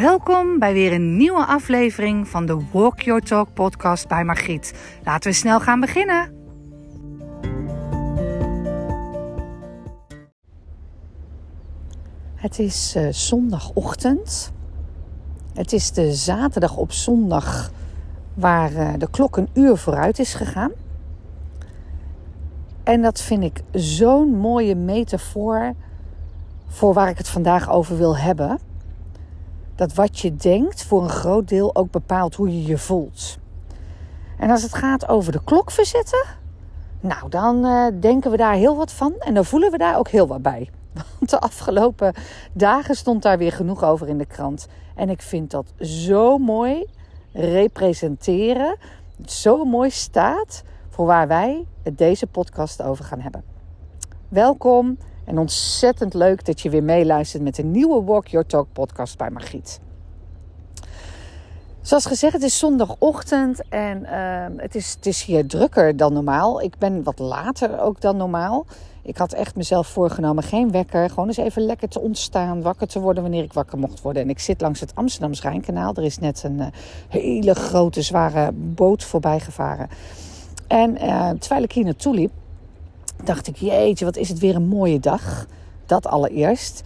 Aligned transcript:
Welkom 0.00 0.58
bij 0.58 0.72
weer 0.72 0.92
een 0.92 1.16
nieuwe 1.16 1.44
aflevering 1.44 2.28
van 2.28 2.46
de 2.46 2.64
Walk 2.72 3.00
Your 3.00 3.22
Talk 3.22 3.54
podcast 3.54 4.08
bij 4.08 4.24
Margriet. 4.24 4.74
Laten 5.04 5.30
we 5.30 5.36
snel 5.36 5.60
gaan 5.60 5.80
beginnen. 5.80 6.32
Het 12.34 12.58
is 12.58 12.94
uh, 12.96 13.08
zondagochtend. 13.10 14.52
Het 15.54 15.72
is 15.72 15.90
de 15.92 16.12
zaterdag 16.12 16.76
op 16.76 16.92
zondag 16.92 17.70
waar 18.34 18.72
uh, 18.72 18.92
de 18.98 19.10
klok 19.10 19.36
een 19.36 19.48
uur 19.54 19.76
vooruit 19.76 20.18
is 20.18 20.34
gegaan. 20.34 20.72
En 22.82 23.02
dat 23.02 23.20
vind 23.20 23.42
ik 23.42 23.62
zo'n 23.72 24.36
mooie 24.36 24.74
metafoor 24.74 25.74
voor 26.66 26.94
waar 26.94 27.08
ik 27.08 27.18
het 27.18 27.28
vandaag 27.28 27.70
over 27.70 27.96
wil 27.96 28.16
hebben 28.16 28.67
dat 29.78 29.94
wat 29.94 30.18
je 30.18 30.36
denkt 30.36 30.84
voor 30.84 31.02
een 31.02 31.08
groot 31.08 31.48
deel 31.48 31.74
ook 31.74 31.90
bepaalt 31.90 32.34
hoe 32.34 32.48
je 32.48 32.66
je 32.66 32.78
voelt. 32.78 33.38
En 34.38 34.50
als 34.50 34.62
het 34.62 34.74
gaat 34.74 35.08
over 35.08 35.32
de 35.32 35.44
klok 35.44 35.70
verzetten, 35.70 36.26
nou 37.00 37.28
dan 37.28 37.66
uh, 37.66 37.86
denken 38.00 38.30
we 38.30 38.36
daar 38.36 38.54
heel 38.54 38.76
wat 38.76 38.92
van 38.92 39.14
en 39.18 39.34
dan 39.34 39.44
voelen 39.44 39.70
we 39.70 39.78
daar 39.78 39.98
ook 39.98 40.08
heel 40.08 40.26
wat 40.26 40.42
bij. 40.42 40.70
Want 41.18 41.30
de 41.30 41.40
afgelopen 41.40 42.14
dagen 42.52 42.94
stond 42.94 43.22
daar 43.22 43.38
weer 43.38 43.52
genoeg 43.52 43.84
over 43.84 44.08
in 44.08 44.18
de 44.18 44.26
krant. 44.26 44.68
En 44.94 45.10
ik 45.10 45.22
vind 45.22 45.50
dat 45.50 45.72
zo 45.80 46.38
mooi 46.38 46.86
representeren, 47.32 48.76
zo 49.26 49.64
mooi 49.64 49.90
staat 49.90 50.62
voor 50.88 51.06
waar 51.06 51.28
wij 51.28 51.66
het 51.82 51.98
deze 51.98 52.26
podcast 52.26 52.82
over 52.82 53.04
gaan 53.04 53.20
hebben. 53.20 53.44
Welkom 54.28 54.98
en 55.28 55.38
ontzettend 55.38 56.14
leuk 56.14 56.44
dat 56.44 56.60
je 56.60 56.70
weer 56.70 56.82
meeluistert 56.82 57.42
met 57.42 57.58
een 57.58 57.70
nieuwe 57.70 58.02
Walk 58.02 58.26
Your 58.26 58.46
Talk 58.46 58.66
podcast 58.72 59.18
bij 59.18 59.30
Margriet. 59.30 59.80
Zoals 61.80 62.06
gezegd, 62.06 62.32
het 62.32 62.42
is 62.42 62.58
zondagochtend 62.58 63.68
en 63.68 64.02
uh, 64.02 64.46
het, 64.56 64.74
is, 64.74 64.94
het 64.94 65.06
is 65.06 65.22
hier 65.24 65.46
drukker 65.46 65.96
dan 65.96 66.12
normaal. 66.12 66.62
Ik 66.62 66.78
ben 66.78 67.02
wat 67.02 67.18
later 67.18 67.80
ook 67.80 68.00
dan 68.00 68.16
normaal. 68.16 68.66
Ik 69.02 69.16
had 69.16 69.32
echt 69.32 69.56
mezelf 69.56 69.86
voorgenomen, 69.86 70.42
geen 70.42 70.70
wekker. 70.70 71.08
Gewoon 71.10 71.26
eens 71.26 71.36
even 71.36 71.62
lekker 71.62 71.88
te 71.88 72.00
ontstaan, 72.00 72.62
wakker 72.62 72.86
te 72.86 73.00
worden 73.00 73.22
wanneer 73.22 73.42
ik 73.42 73.52
wakker 73.52 73.78
mocht 73.78 74.00
worden. 74.00 74.22
En 74.22 74.30
ik 74.30 74.38
zit 74.38 74.60
langs 74.60 74.80
het 74.80 74.94
Amsterdams 74.94 75.42
Rijnkanaal. 75.42 75.94
Er 75.94 76.04
is 76.04 76.18
net 76.18 76.42
een 76.42 76.58
uh, 76.58 76.66
hele 77.08 77.54
grote, 77.54 78.02
zware 78.02 78.52
boot 78.52 79.04
voorbij 79.04 79.40
gevaren. 79.40 79.88
En 80.66 81.04
uh, 81.04 81.30
terwijl 81.30 81.62
ik 81.62 81.72
hier 81.72 81.84
naartoe 81.84 82.14
liep, 82.14 82.32
dacht 83.24 83.46
ik, 83.46 83.56
jeetje, 83.56 84.04
wat 84.04 84.16
is 84.16 84.28
het 84.28 84.38
weer 84.38 84.54
een 84.54 84.68
mooie 84.68 85.00
dag. 85.00 85.46
Dat 85.86 86.06
allereerst. 86.06 86.82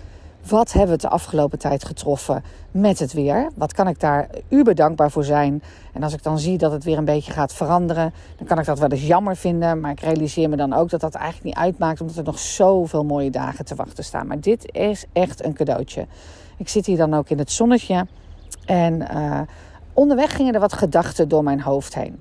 Wat 0.49 0.73
hebben 0.73 0.95
we 0.97 1.01
de 1.01 1.09
afgelopen 1.09 1.59
tijd 1.59 1.85
getroffen 1.85 2.45
met 2.71 2.99
het 2.99 3.13
weer? 3.13 3.51
Wat 3.55 3.73
kan 3.73 3.89
ik 3.89 4.01
daar 4.01 4.29
uber 4.49 4.75
dankbaar 4.75 5.11
voor 5.11 5.25
zijn? 5.25 5.63
En 5.93 6.03
als 6.03 6.13
ik 6.13 6.23
dan 6.23 6.39
zie 6.39 6.59
dat 6.59 6.73
het 6.73 6.85
weer 6.85 6.99
een 6.99 7.05
beetje 7.05 7.33
gaat 7.33 7.53
veranderen, 7.53 8.13
dan 8.37 8.47
kan 8.47 8.59
ik 8.59 8.65
dat 8.65 8.79
wel 8.79 8.89
eens 8.89 9.07
jammer 9.07 9.37
vinden. 9.37 9.81
Maar 9.81 9.91
ik 9.91 10.01
realiseer 10.01 10.49
me 10.49 10.57
dan 10.57 10.73
ook 10.73 10.91
dat 10.91 11.01
dat 11.01 11.15
eigenlijk 11.15 11.45
niet 11.45 11.65
uitmaakt, 11.65 12.01
omdat 12.01 12.17
er 12.17 12.25
nog 12.25 12.39
zoveel 12.39 13.05
mooie 13.05 13.31
dagen 13.31 13.65
te 13.65 13.75
wachten 13.75 14.05
staan. 14.05 14.27
Maar 14.27 14.41
dit 14.41 14.73
is 14.73 15.05
echt 15.13 15.45
een 15.45 15.55
cadeautje. 15.55 16.07
Ik 16.57 16.69
zit 16.69 16.87
hier 16.87 16.97
dan 16.97 17.15
ook 17.15 17.29
in 17.29 17.39
het 17.39 17.51
zonnetje. 17.51 18.07
En 18.65 19.01
uh, 19.15 19.41
onderweg 19.93 20.37
gingen 20.37 20.55
er 20.55 20.61
wat 20.61 20.73
gedachten 20.73 21.29
door 21.29 21.43
mijn 21.43 21.61
hoofd 21.61 21.95
heen. 21.95 22.21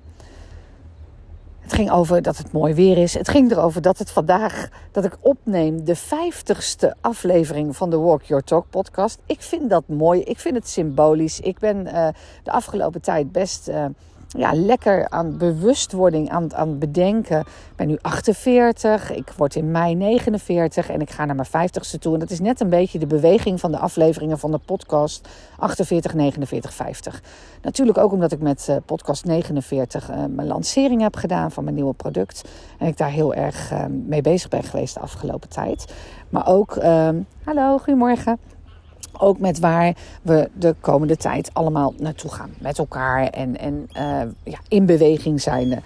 Het 1.72 1.80
ging 1.80 1.92
over 1.92 2.22
dat 2.22 2.38
het 2.38 2.52
mooi 2.52 2.74
weer 2.74 2.98
is. 2.98 3.14
Het 3.14 3.30
ging 3.30 3.52
erover 3.52 3.82
dat 3.82 3.98
het 3.98 4.12
vandaag, 4.12 4.70
dat 4.92 5.06
ik 5.06 5.18
opneem 5.22 5.86
de 5.86 5.96
vijftigste 5.96 6.96
aflevering 7.02 7.76
van 7.76 7.90
de 7.90 7.98
Walk 7.98 8.24
Your 8.24 8.44
Talk 8.44 8.66
podcast. 8.70 9.20
Ik 9.26 9.42
vind 9.42 9.70
dat 9.70 9.84
mooi. 9.88 10.22
Ik 10.22 10.40
vind 10.40 10.56
het 10.56 10.68
symbolisch. 10.68 11.40
Ik 11.40 11.60
ben 11.60 11.88
uh, 11.88 12.08
de 12.44 12.52
afgelopen 12.52 13.02
tijd 13.02 13.32
best... 13.32 13.70
Uh, 13.70 13.86
ja, 14.38 14.52
lekker 14.54 15.10
aan 15.10 15.38
bewustwording, 15.38 16.30
aan, 16.30 16.56
aan 16.56 16.78
bedenken. 16.78 17.40
Ik 17.40 17.76
ben 17.76 17.88
nu 17.88 17.98
48, 18.02 19.12
ik 19.12 19.34
word 19.38 19.56
in 19.56 19.72
mei 19.72 19.96
49 19.96 20.90
en 20.90 21.02
ik 21.02 21.10
ga 21.10 21.26
naar 21.26 21.36
mijn 21.36 21.70
50ste 21.70 22.00
toe. 22.00 22.14
En 22.14 22.20
dat 22.20 22.30
is 22.30 22.40
net 22.40 22.60
een 22.60 22.70
beetje 22.70 23.00
de 23.00 23.08
beweging 23.08 23.60
van 23.60 23.72
de 23.72 23.78
afleveringen 23.78 24.40
van 24.40 24.52
de 24.52 24.60
podcast 24.66 25.28
48, 25.58 26.14
49, 26.14 26.74
50. 26.74 27.22
Natuurlijk 27.62 27.98
ook 27.98 28.12
omdat 28.12 28.32
ik 28.32 28.40
met 28.40 28.68
uh, 28.70 28.76
podcast 28.86 29.26
49 29.26 30.10
uh, 30.10 30.16
mijn 30.30 30.48
lancering 30.48 31.02
heb 31.02 31.16
gedaan 31.16 31.52
van 31.52 31.64
mijn 31.64 31.76
nieuwe 31.76 31.94
product. 31.94 32.42
En 32.78 32.88
ik 32.88 32.98
daar 32.98 33.12
heel 33.12 33.34
erg 33.34 33.72
uh, 33.72 33.86
mee 34.06 34.22
bezig 34.22 34.50
ben 34.50 34.64
geweest 34.64 34.94
de 34.94 35.00
afgelopen 35.00 35.50
tijd. 35.50 35.94
Maar 36.30 36.48
ook, 36.48 36.76
hallo, 37.44 37.78
goedemorgen 37.78 38.40
ook 39.18 39.40
met 39.40 39.60
waar 39.60 39.96
we 40.22 40.50
de 40.54 40.76
komende 40.80 41.18
tijd 41.18 41.50
allemaal 41.54 41.94
naartoe 41.98 42.32
gaan. 42.32 42.54
Met 42.60 42.78
elkaar 42.78 43.28
en, 43.28 43.58
en 43.58 43.90
uh, 43.98 44.22
ja, 44.44 44.60
in 44.68 44.86
beweging 44.86 45.42
zijn. 45.42 45.84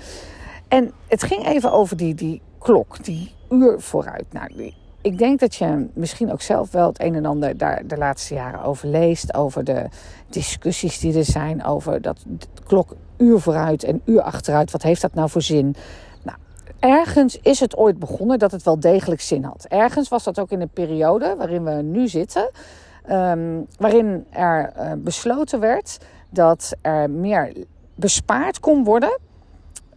En 0.67 0.91
het 1.07 1.23
ging 1.23 1.45
even 1.45 1.71
over 1.71 1.97
die, 1.97 2.15
die 2.15 2.41
klok, 2.59 3.03
die 3.03 3.31
uur 3.49 3.79
vooruit. 3.79 4.25
Nou, 4.31 4.73
ik 5.01 5.17
denk 5.17 5.39
dat 5.39 5.55
je 5.55 5.87
misschien 5.93 6.31
ook 6.31 6.41
zelf 6.41 6.71
wel 6.71 6.87
het 6.87 7.01
een 7.01 7.15
en 7.15 7.25
ander 7.25 7.57
daar 7.57 7.87
de 7.87 7.97
laatste 7.97 8.33
jaren 8.33 8.63
over 8.63 8.87
leest. 8.87 9.33
Over 9.33 9.63
de 9.63 9.85
discussies 10.29 10.99
die 10.99 11.17
er 11.17 11.25
zijn 11.25 11.65
over 11.65 12.01
dat 12.01 12.25
klok 12.63 12.95
uur 13.17 13.39
vooruit 13.39 13.83
en 13.83 14.01
uur 14.05 14.21
achteruit. 14.21 14.71
Wat 14.71 14.81
heeft 14.81 15.01
dat 15.01 15.13
nou 15.13 15.29
voor 15.29 15.41
zin? 15.41 15.75
Nou, 16.23 16.37
ergens 16.79 17.39
is 17.41 17.59
het 17.59 17.77
ooit 17.77 17.99
begonnen 17.99 18.39
dat 18.39 18.51
het 18.51 18.63
wel 18.63 18.79
degelijk 18.79 19.21
zin 19.21 19.43
had. 19.43 19.65
Ergens 19.69 20.09
was 20.09 20.23
dat 20.23 20.39
ook 20.39 20.51
in 20.51 20.59
de 20.59 20.69
periode 20.73 21.35
waarin 21.37 21.63
we 21.63 21.71
nu 21.71 22.07
zitten. 22.07 22.49
Um, 23.11 23.67
waarin 23.77 24.25
er 24.29 24.71
uh, 24.77 24.91
besloten 24.97 25.59
werd 25.59 25.97
dat 26.29 26.75
er 26.81 27.09
meer 27.09 27.53
bespaard 27.95 28.59
kon 28.59 28.83
worden 28.83 29.19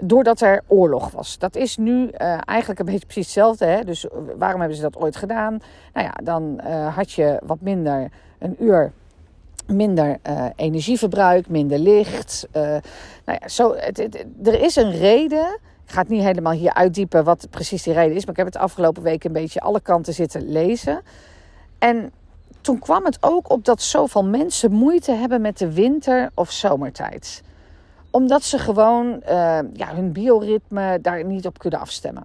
doordat 0.01 0.41
er 0.41 0.63
oorlog 0.67 1.11
was. 1.11 1.39
Dat 1.39 1.57
is 1.57 1.77
nu 1.77 2.03
uh, 2.03 2.39
eigenlijk 2.45 2.81
een 2.81 2.87
beetje 2.87 3.07
precies 3.07 3.25
hetzelfde. 3.25 3.65
Hè? 3.65 3.85
Dus 3.85 4.07
waarom 4.39 4.61
hebben 4.61 4.77
ze 4.77 4.83
dat 4.83 4.97
ooit 4.97 5.17
gedaan? 5.17 5.59
Nou 5.93 6.07
ja, 6.07 6.15
dan 6.23 6.61
had 6.95 7.13
je 7.13 7.41
wat 7.47 7.61
minder, 7.61 8.11
een 8.39 8.57
uur 8.59 8.93
minder 9.67 10.19
energieverbruik, 10.57 11.49
minder 11.49 11.79
licht. 11.79 12.49
nou 12.53 12.81
ja, 13.25 13.49
zo, 13.49 13.75
het, 13.75 13.99
er 14.45 14.61
is 14.63 14.77
een 14.77 14.91
reden. 14.91 15.59
Ik 15.85 15.95
ga 15.95 16.01
het 16.01 16.09
niet 16.09 16.23
helemaal 16.23 16.53
hier 16.53 16.75
uitdiepen 16.75 17.25
wat 17.25 17.47
precies 17.51 17.83
die 17.83 17.93
reden 17.93 18.17
is. 18.17 18.21
Maar 18.21 18.31
ik 18.31 18.45
heb 18.45 18.53
het 18.53 18.63
afgelopen 18.63 19.03
week 19.03 19.25
een 19.25 19.33
beetje 19.33 19.61
alle 19.61 19.81
kanten 19.81 20.15
zitten 20.15 20.49
lezen. 20.49 21.03
En 21.79 22.13
toen 22.61 22.79
kwam 22.79 23.05
het 23.05 23.19
ook 23.21 23.51
op 23.51 23.65
dat 23.65 23.83
zoveel 23.83 24.25
mensen 24.25 24.73
moeite 24.73 25.13
hebben 25.13 25.41
met 25.41 25.59
de 25.59 25.73
winter- 25.73 26.31
of 26.35 26.51
zomertijd. 26.51 27.43
Omdat 28.11 28.43
ze 28.43 28.59
gewoon 28.59 29.07
uh, 29.07 29.59
ja, 29.73 29.95
hun 29.95 30.13
bioritme 30.13 30.99
daar 31.01 31.25
niet 31.25 31.47
op 31.47 31.59
kunnen 31.59 31.81
afstemmen. 31.81 32.25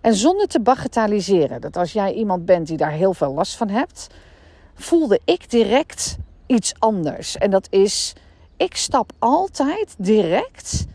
En 0.00 0.14
zonder 0.14 0.46
te 0.46 0.60
bagatelliseren, 0.60 1.60
dat 1.60 1.76
als 1.76 1.92
jij 1.92 2.12
iemand 2.12 2.44
bent 2.44 2.66
die 2.66 2.76
daar 2.76 2.90
heel 2.90 3.14
veel 3.14 3.34
last 3.34 3.56
van 3.56 3.68
hebt, 3.68 4.06
voelde 4.74 5.20
ik 5.24 5.50
direct 5.50 6.16
iets 6.46 6.74
anders. 6.78 7.36
En 7.38 7.50
dat 7.50 7.66
is, 7.70 8.12
ik 8.56 8.76
stap 8.76 9.12
altijd 9.18 9.94
direct 9.98 10.86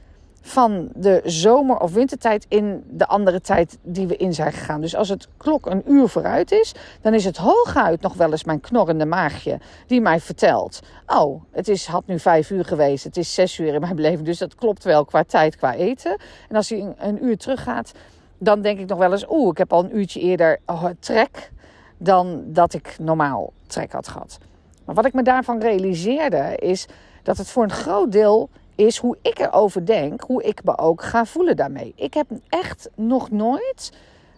van 0.42 0.90
de 0.96 1.22
zomer- 1.26 1.80
of 1.80 1.94
wintertijd 1.94 2.46
in 2.48 2.84
de 2.90 3.08
andere 3.08 3.42
tijd 3.42 3.78
die 3.82 4.08
we 4.08 4.18
in 4.18 4.34
zijn 4.34 4.54
gegaan. 4.54 4.82
Dus 4.82 4.96
als 4.96 5.10
het 5.10 5.28
klok 5.38 5.66
een 5.66 5.84
uur 5.88 6.08
vooruit 6.08 6.52
is, 6.52 6.74
dan 7.02 7.14
is 7.14 7.26
het 7.26 7.38
hooguit 7.38 8.02
nog 8.02 8.14
wel 8.14 8.32
eens 8.32 8.44
mijn 8.44 8.60
knorrende 8.60 9.06
maagje 9.06 9.60
die 9.88 10.02
mij 10.02 10.20
vertelt: 10.20 10.80
Oh, 11.08 11.42
het 11.52 11.68
is, 11.68 11.86
had 11.86 12.06
nu 12.06 12.20
vijf 12.20 12.50
uur 12.50 12.66
geweest, 12.66 13.04
het 13.04 13.18
is 13.18 13.34
zes 13.34 13.58
uur 13.58 13.74
in 13.74 13.82
mijn 13.82 13.96
beleving, 13.96 14.26
dus 14.26 14.38
dat 14.38 14.56
klopt 14.56 14.84
wel 14.84 15.06
qua 15.06 15.24
tijd, 15.24 15.56
qua 15.56 15.76
eten. 15.76 16.18
En 16.50 16.56
als 16.56 16.70
hij 16.70 16.94
een, 16.98 17.26
uur 17.26 17.38
teruggaat, 17.38 17.92
dan 18.38 18.62
denk 18.62 18.80
ik 18.80 18.88
nog 18.88 18.98
wel 18.98 19.12
eens: 19.12 19.26
Oeh, 19.30 19.52
ik 19.52 19.58
heb 19.58 19.74
al 19.74 19.84
een 19.84 19.98
uurtje 19.98 20.20
eerder 20.20 20.60
oh, 20.66 20.86
trek 21.00 21.52
dan 21.98 22.44
dat 22.46 22.74
ik 22.74 22.96
normaal 23.00 23.54
trek 23.68 23.92
had 23.92 24.08
gehad. 24.08 24.38
Maar 24.86 24.96
wat 24.96 25.06
ik 25.06 25.14
me 25.14 25.24
daarvan 25.24 25.60
realiseerde 25.60 26.56
is 26.56 26.86
dat 27.24 27.38
het 27.38 27.50
voor 27.50 27.64
een 27.64 27.72
groot 27.72 28.12
deel 28.12 28.50
is 28.80 28.98
hoe 28.98 29.18
ik 29.22 29.40
erover 29.40 29.86
denk, 29.86 30.22
hoe 30.22 30.44
ik 30.44 30.64
me 30.64 30.78
ook 30.78 31.04
ga 31.04 31.26
voelen 31.26 31.56
daarmee. 31.56 31.94
Ik 31.96 32.14
heb 32.14 32.28
echt 32.50 32.90
nog 32.96 33.32
nooit 33.32 33.92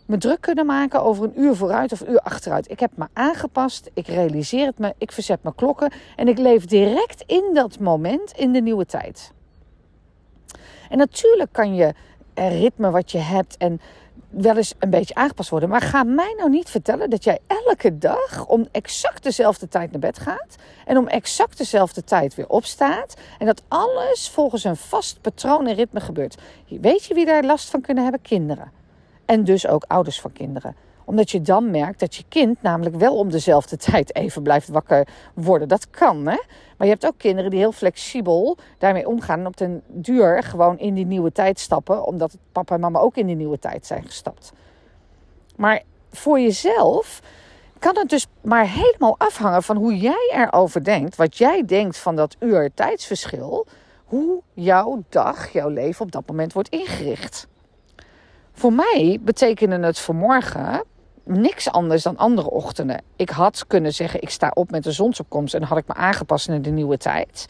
me 0.05 0.17
druk 0.17 0.41
kunnen 0.41 0.65
maken 0.65 1.03
over 1.03 1.23
een 1.23 1.39
uur 1.39 1.55
vooruit 1.55 1.91
of 1.91 2.01
een 2.01 2.11
uur 2.11 2.19
achteruit. 2.19 2.71
Ik 2.71 2.79
heb 2.79 2.91
me 2.95 3.07
aangepast, 3.13 3.89
ik 3.93 4.07
realiseer 4.07 4.65
het 4.65 4.77
me, 4.77 4.93
ik 4.97 5.11
verzet 5.11 5.43
mijn 5.43 5.55
klokken 5.55 5.91
en 6.15 6.27
ik 6.27 6.37
leef 6.37 6.65
direct 6.65 7.23
in 7.27 7.51
dat 7.53 7.79
moment 7.79 8.31
in 8.31 8.51
de 8.51 8.61
nieuwe 8.61 8.85
tijd. 8.85 9.33
En 10.89 10.97
natuurlijk 10.97 11.51
kan 11.51 11.75
je 11.75 11.93
ritme 12.33 12.89
wat 12.89 13.11
je 13.11 13.17
hebt 13.17 13.57
en 13.57 13.81
wel 14.29 14.57
eens 14.57 14.73
een 14.79 14.89
beetje 14.89 15.15
aangepast 15.15 15.49
worden. 15.49 15.69
Maar 15.69 15.81
ga 15.81 16.03
mij 16.03 16.33
nou 16.37 16.49
niet 16.49 16.69
vertellen 16.69 17.09
dat 17.09 17.23
jij 17.23 17.39
elke 17.47 17.97
dag 17.97 18.45
om 18.45 18.67
exact 18.71 19.23
dezelfde 19.23 19.67
tijd 19.67 19.91
naar 19.91 19.99
bed 19.99 20.19
gaat. 20.19 20.55
En 20.85 20.97
om 20.97 21.07
exact 21.07 21.57
dezelfde 21.57 22.03
tijd 22.03 22.35
weer 22.35 22.47
opstaat. 22.47 23.13
En 23.39 23.45
dat 23.45 23.61
alles 23.67 24.29
volgens 24.29 24.63
een 24.63 24.75
vast 24.75 25.21
patroon 25.21 25.67
en 25.67 25.75
ritme 25.75 25.99
gebeurt. 25.99 26.37
Weet 26.67 27.05
je 27.05 27.13
wie 27.13 27.25
daar 27.25 27.43
last 27.43 27.69
van 27.69 27.81
kunnen 27.81 28.03
hebben? 28.03 28.21
Kinderen. 28.21 28.71
En 29.25 29.43
dus 29.43 29.67
ook 29.67 29.83
ouders 29.87 30.21
van 30.21 30.31
kinderen. 30.31 30.75
Omdat 31.05 31.31
je 31.31 31.41
dan 31.41 31.71
merkt 31.71 31.99
dat 31.99 32.15
je 32.15 32.23
kind 32.27 32.61
namelijk 32.61 32.95
wel 32.95 33.17
om 33.17 33.29
dezelfde 33.29 33.77
tijd 33.91 34.15
even 34.15 34.43
blijft 34.43 34.67
wakker 34.67 35.07
worden. 35.33 35.67
Dat 35.67 35.89
kan, 35.89 36.17
hè? 36.17 36.39
Maar 36.77 36.87
je 36.87 36.93
hebt 36.93 37.05
ook 37.05 37.17
kinderen 37.17 37.49
die 37.49 37.59
heel 37.59 37.71
flexibel 37.71 38.57
daarmee 38.77 39.07
omgaan. 39.07 39.39
En 39.39 39.45
op 39.45 39.57
den 39.57 39.81
duur 39.87 40.43
gewoon 40.43 40.79
in 40.79 40.93
die 40.93 41.05
nieuwe 41.05 41.31
tijd 41.31 41.59
stappen. 41.59 42.05
Omdat 42.05 42.37
papa 42.51 42.75
en 42.75 42.81
mama 42.81 42.99
ook 42.99 43.15
in 43.15 43.27
die 43.27 43.35
nieuwe 43.35 43.59
tijd 43.59 43.85
zijn 43.85 44.03
gestapt. 44.03 44.51
Maar 45.55 45.81
voor 46.11 46.39
jezelf 46.39 47.21
kan 47.79 47.97
het 47.97 48.09
dus 48.09 48.27
maar 48.41 48.67
helemaal 48.67 49.15
afhangen 49.17 49.63
van 49.63 49.77
hoe 49.77 49.97
jij 49.97 50.31
erover 50.33 50.83
denkt. 50.83 51.15
Wat 51.15 51.37
jij 51.37 51.65
denkt 51.65 51.97
van 51.97 52.15
dat 52.15 52.35
uur 52.39 52.69
tijdsverschil. 52.73 53.67
Hoe 54.05 54.41
jouw 54.53 55.03
dag, 55.09 55.49
jouw 55.49 55.69
leven 55.69 56.05
op 56.05 56.11
dat 56.11 56.27
moment 56.27 56.53
wordt 56.53 56.69
ingericht. 56.69 57.47
Voor 58.61 58.73
mij 58.73 59.17
betekende 59.21 59.85
het 59.85 59.99
vanmorgen 59.99 60.83
niks 61.23 61.71
anders 61.71 62.03
dan 62.03 62.17
andere 62.17 62.49
ochtenden. 62.49 63.01
Ik 63.15 63.29
had 63.29 63.67
kunnen 63.67 63.93
zeggen, 63.93 64.21
ik 64.21 64.29
sta 64.29 64.51
op 64.53 64.71
met 64.71 64.83
de 64.83 64.91
zonsopkomst 64.91 65.53
en 65.53 65.63
had 65.63 65.77
ik 65.77 65.87
me 65.87 65.93
aangepast 65.93 66.47
naar 66.47 66.61
de 66.61 66.69
nieuwe 66.69 66.97
tijd. 66.97 67.45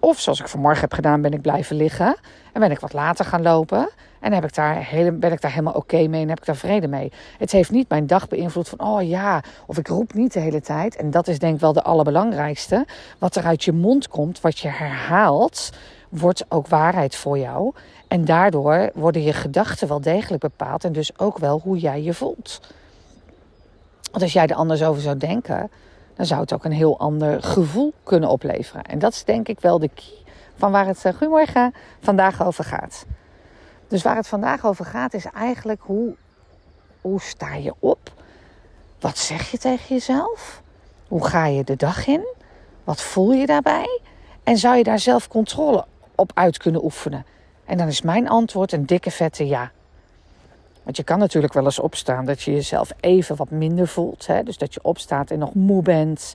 Of 0.00 0.20
zoals 0.20 0.40
ik 0.40 0.48
vanmorgen 0.48 0.80
heb 0.80 0.92
gedaan, 0.92 1.22
ben 1.22 1.32
ik 1.32 1.40
blijven 1.40 1.76
liggen 1.76 2.16
en 2.52 2.60
ben 2.60 2.70
ik 2.70 2.80
wat 2.80 2.92
later 2.92 3.24
gaan 3.24 3.42
lopen. 3.42 3.90
En 4.20 4.32
heb 4.32 4.44
ik 4.44 4.54
daar 4.54 4.84
hele, 4.84 5.12
ben 5.12 5.32
ik 5.32 5.40
daar 5.40 5.50
helemaal 5.50 5.74
oké 5.74 6.06
mee 6.06 6.22
en 6.22 6.28
heb 6.28 6.38
ik 6.38 6.46
daar 6.46 6.56
vrede 6.56 6.88
mee. 6.88 7.12
Het 7.38 7.52
heeft 7.52 7.70
niet 7.70 7.88
mijn 7.88 8.06
dag 8.06 8.28
beïnvloed 8.28 8.68
van, 8.68 8.80
oh 8.80 9.08
ja, 9.08 9.42
of 9.66 9.78
ik 9.78 9.88
roep 9.88 10.14
niet 10.14 10.32
de 10.32 10.40
hele 10.40 10.60
tijd. 10.60 10.96
En 10.96 11.10
dat 11.10 11.28
is 11.28 11.38
denk 11.38 11.54
ik 11.54 11.60
wel 11.60 11.72
de 11.72 11.82
allerbelangrijkste. 11.82 12.86
Wat 13.18 13.36
er 13.36 13.44
uit 13.44 13.64
je 13.64 13.72
mond 13.72 14.08
komt, 14.08 14.40
wat 14.40 14.58
je 14.58 14.68
herhaalt, 14.68 15.70
wordt 16.10 16.44
ook 16.48 16.68
waarheid 16.68 17.16
voor 17.16 17.38
jou. 17.38 17.72
En 18.08 18.24
daardoor 18.24 18.90
worden 18.94 19.22
je 19.22 19.32
gedachten 19.32 19.88
wel 19.88 20.00
degelijk 20.00 20.42
bepaald 20.42 20.84
en 20.84 20.92
dus 20.92 21.18
ook 21.18 21.38
wel 21.38 21.60
hoe 21.64 21.78
jij 21.78 22.02
je 22.02 22.14
voelt. 22.14 22.60
Want 24.10 24.22
als 24.22 24.32
jij 24.32 24.46
er 24.46 24.54
anders 24.54 24.82
over 24.82 25.02
zou 25.02 25.16
denken, 25.16 25.70
dan 26.14 26.26
zou 26.26 26.40
het 26.40 26.52
ook 26.52 26.64
een 26.64 26.72
heel 26.72 26.98
ander 26.98 27.42
gevoel 27.42 27.92
kunnen 28.02 28.28
opleveren. 28.28 28.84
En 28.84 28.98
dat 28.98 29.12
is 29.12 29.24
denk 29.24 29.48
ik 29.48 29.60
wel 29.60 29.78
de 29.78 29.90
key 29.94 30.18
van 30.56 30.72
waar 30.72 30.86
het, 30.86 31.04
uh, 31.04 31.12
goedemorgen, 31.12 31.74
vandaag 32.00 32.42
over 32.42 32.64
gaat. 32.64 33.04
Dus 33.88 34.02
waar 34.02 34.16
het 34.16 34.28
vandaag 34.28 34.66
over 34.66 34.84
gaat 34.84 35.14
is 35.14 35.24
eigenlijk 35.24 35.80
hoe, 35.82 36.14
hoe 37.00 37.20
sta 37.20 37.54
je 37.54 37.74
op? 37.78 38.12
Wat 39.00 39.18
zeg 39.18 39.50
je 39.50 39.58
tegen 39.58 39.94
jezelf? 39.94 40.62
Hoe 41.08 41.26
ga 41.26 41.46
je 41.46 41.64
de 41.64 41.76
dag 41.76 42.06
in? 42.06 42.26
Wat 42.84 43.00
voel 43.00 43.32
je 43.32 43.46
daarbij? 43.46 44.00
En 44.44 44.56
zou 44.56 44.76
je 44.76 44.84
daar 44.84 44.98
zelf 44.98 45.28
controle 45.28 45.84
op 46.20 46.30
uit 46.34 46.58
kunnen 46.58 46.84
oefenen? 46.84 47.24
En 47.64 47.78
dan 47.78 47.88
is 47.88 48.02
mijn 48.02 48.28
antwoord 48.28 48.72
een 48.72 48.86
dikke 48.86 49.10
vette 49.10 49.46
ja. 49.46 49.70
Want 50.82 50.96
je 50.96 51.02
kan 51.02 51.18
natuurlijk 51.18 51.52
wel 51.52 51.64
eens 51.64 51.78
opstaan 51.78 52.24
dat 52.24 52.42
je 52.42 52.52
jezelf 52.52 52.92
even 53.00 53.36
wat 53.36 53.50
minder 53.50 53.88
voelt. 53.88 54.26
Hè? 54.26 54.42
Dus 54.42 54.58
dat 54.58 54.74
je 54.74 54.82
opstaat 54.82 55.30
en 55.30 55.38
nog 55.38 55.54
moe 55.54 55.82
bent. 55.82 56.34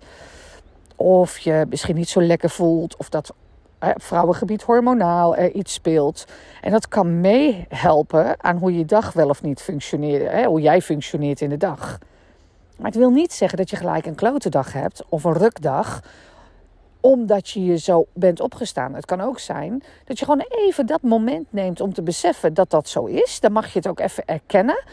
Of 0.96 1.38
je 1.38 1.66
misschien 1.70 1.96
niet 1.96 2.10
zo 2.10 2.22
lekker 2.22 2.50
voelt. 2.50 2.98
Of 2.98 3.10
dat 3.10 3.34
hè, 3.80 3.92
vrouwengebied 3.98 4.64
hormonaal 4.64 5.36
er 5.36 5.52
iets 5.52 5.74
speelt. 5.74 6.26
En 6.62 6.72
dat 6.72 6.88
kan 6.88 7.22
meehelpen 7.22 8.44
aan 8.44 8.58
hoe 8.58 8.78
je 8.78 8.86
dag 8.86 9.14
wel 9.14 9.30
of 9.30 9.42
niet 9.42 9.62
functioneert. 9.62 10.32
Hè? 10.32 10.46
Hoe 10.46 10.62
jij 10.62 10.82
functioneert 10.82 11.42
in 11.42 11.50
de 11.50 11.58
dag. 11.58 11.98
Maar 12.78 12.88
het 12.88 13.00
wil 13.00 13.10
niet 13.10 13.34
zeggen 13.34 13.58
dat 13.58 13.70
je 13.70 13.76
gelijk 13.76 14.06
een 14.06 14.16
klote 14.16 14.50
dag 14.50 14.74
hebt. 14.74 15.04
Of 15.10 15.24
een 15.24 15.34
rukdag 15.34 16.02
omdat 17.06 17.50
je 17.50 17.66
je 17.66 17.78
zo 17.78 18.06
bent 18.14 18.40
opgestaan. 18.40 18.94
Het 18.94 19.06
kan 19.06 19.22
ook 19.22 19.40
zijn 19.40 19.84
dat 20.06 20.20
je 20.20 20.26
gewoon 20.26 20.46
even 20.50 20.86
dat 20.86 21.02
moment 21.02 21.48
neemt 21.50 21.82
om 21.82 21.94
te 21.94 22.02
beseffen 22.02 22.54
dat 22.54 22.70
dat 22.70 22.90
zo 22.90 23.06
is. 23.06 23.40
Dan 23.40 23.52
mag 23.52 23.68
je 23.74 23.78
het 23.78 23.88
ook 23.88 24.00
even 24.00 24.26
erkennen. 24.26 24.84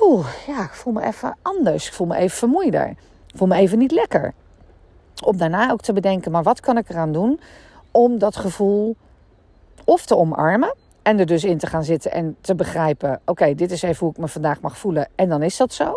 Oeh, 0.00 0.26
ja, 0.46 0.62
ik 0.62 0.72
voel 0.72 0.92
me 0.92 1.02
even 1.02 1.36
anders. 1.42 1.86
Ik 1.86 1.92
voel 1.92 2.06
me 2.06 2.16
even 2.16 2.36
vermoeider. 2.36 2.88
Ik 3.26 3.36
voel 3.36 3.48
me 3.48 3.56
even 3.56 3.78
niet 3.78 3.90
lekker. 3.90 4.34
Om 5.24 5.36
daarna 5.36 5.70
ook 5.70 5.80
te 5.80 5.92
bedenken, 5.92 6.32
maar 6.32 6.42
wat 6.42 6.60
kan 6.60 6.78
ik 6.78 6.88
eraan 6.88 7.12
doen 7.12 7.40
om 7.90 8.18
dat 8.18 8.36
gevoel 8.36 8.96
of 9.84 10.06
te 10.06 10.16
omarmen 10.16 10.74
en 11.02 11.18
er 11.18 11.26
dus 11.26 11.44
in 11.44 11.58
te 11.58 11.66
gaan 11.66 11.84
zitten 11.84 12.12
en 12.12 12.36
te 12.40 12.54
begrijpen: 12.54 13.20
oké, 13.24 13.54
dit 13.54 13.70
is 13.70 13.82
even 13.82 13.98
hoe 13.98 14.10
ik 14.10 14.18
me 14.18 14.28
vandaag 14.28 14.60
mag 14.60 14.78
voelen 14.78 15.08
en 15.14 15.28
dan 15.28 15.42
is 15.42 15.56
dat 15.56 15.72
zo. 15.72 15.94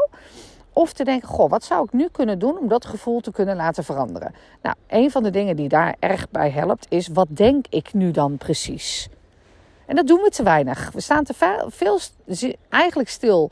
Of 0.78 0.94
te 0.94 1.04
denken, 1.04 1.28
goh, 1.28 1.50
wat 1.50 1.64
zou 1.64 1.84
ik 1.84 1.94
nu 1.94 2.08
kunnen 2.12 2.40
doen 2.40 2.58
om 2.58 2.68
dat 2.68 2.86
gevoel 2.86 3.20
te 3.20 3.32
kunnen 3.32 3.56
laten 3.56 3.84
veranderen? 3.84 4.36
Nou, 4.62 4.76
een 4.88 5.12
van 5.12 5.24
de 5.24 5.30
dingen 5.30 5.56
die 5.56 5.70
daar 5.70 5.96
erg 6.00 6.30
bij 6.30 6.50
helpt 6.50 6.86
is, 6.90 7.08
wat 7.08 7.28
denk 7.30 7.66
ik 7.70 7.94
nu 7.94 8.12
dan 8.12 8.38
precies? 8.38 9.10
En 9.86 9.96
dat 9.96 10.08
doen 10.08 10.22
we 10.22 10.30
te 10.30 10.44
weinig. 10.44 10.92
We 10.92 11.02
staan 11.02 11.24
te 11.24 11.34
veel, 11.70 12.00
eigenlijk 12.70 13.10
stil 13.10 13.50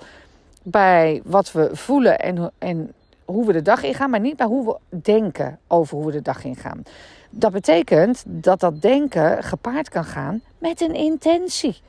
bij 0.64 1.22
wat 1.26 1.52
we 1.52 1.70
voelen 1.74 2.20
en, 2.20 2.52
en 2.58 2.94
hoe 3.26 3.46
we 3.46 3.54
de 3.54 3.62
dag 3.62 3.84
ingaan, 3.84 4.10
maar 4.10 4.20
niet 4.20 4.38
bij 4.38 4.48
hoe 4.48 4.66
we 4.66 4.98
denken 4.98 5.60
over 5.68 5.98
hoe 5.98 6.06
we 6.06 6.12
de 6.12 6.22
dag 6.22 6.44
ingaan. 6.44 6.84
Dat 7.30 7.52
betekent 7.52 8.24
dat 8.28 8.60
dat 8.60 8.82
denken 8.82 9.44
gepaard 9.44 9.90
kan 9.90 10.06
gaan 10.06 10.42
met 10.58 10.82
een 10.82 10.96
intentie. 10.96 11.82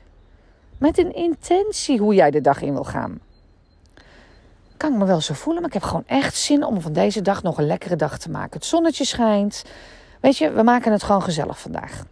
Met 0.77 0.97
een 0.97 1.13
intentie 1.13 1.99
hoe 1.99 2.13
jij 2.13 2.31
de 2.31 2.41
dag 2.41 2.61
in 2.61 2.73
wil 2.73 2.83
gaan 2.83 3.19
kan 4.77 4.93
ik 4.93 4.97
me 4.97 5.05
wel 5.05 5.21
zo 5.21 5.33
voelen, 5.33 5.61
maar 5.61 5.71
ik 5.71 5.81
heb 5.81 5.89
gewoon 5.89 6.07
echt 6.07 6.35
zin 6.35 6.63
om 6.63 6.81
van 6.81 6.93
deze 6.93 7.21
dag 7.21 7.43
nog 7.43 7.57
een 7.57 7.67
lekkere 7.67 7.95
dag 7.95 8.17
te 8.17 8.29
maken. 8.29 8.53
Het 8.53 8.65
zonnetje 8.65 9.05
schijnt. 9.05 9.63
Weet 10.21 10.37
je, 10.37 10.51
we 10.51 10.63
maken 10.63 10.91
het 10.91 11.03
gewoon 11.03 11.23
gezellig 11.23 11.59
vandaag. 11.59 12.03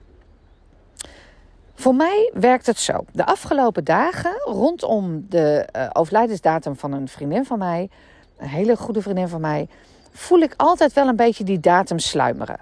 Voor 1.74 1.96
mij 1.96 2.32
werkt 2.34 2.66
het 2.66 2.80
zo. 2.80 3.06
De 3.12 3.26
afgelopen 3.26 3.84
dagen 3.84 4.32
rondom 4.44 5.26
de 5.30 5.68
uh, 5.76 5.90
overlijdensdatum 5.94 6.76
van 6.76 6.92
een 6.92 7.08
vriendin 7.08 7.46
van 7.46 7.58
mij, 7.58 7.90
een 8.38 8.48
hele 8.48 8.78
goede 8.78 9.02
vriendin 9.02 9.28
van 9.28 9.42
mij, 9.42 9.68
voel 10.12 10.40
ik 10.40 10.54
altijd 10.58 10.94
wel 10.94 11.08
een 11.08 11.16
beetje 11.16 11.44
die 11.44 11.60
datum 11.60 12.00
sluimeren. 12.00 12.60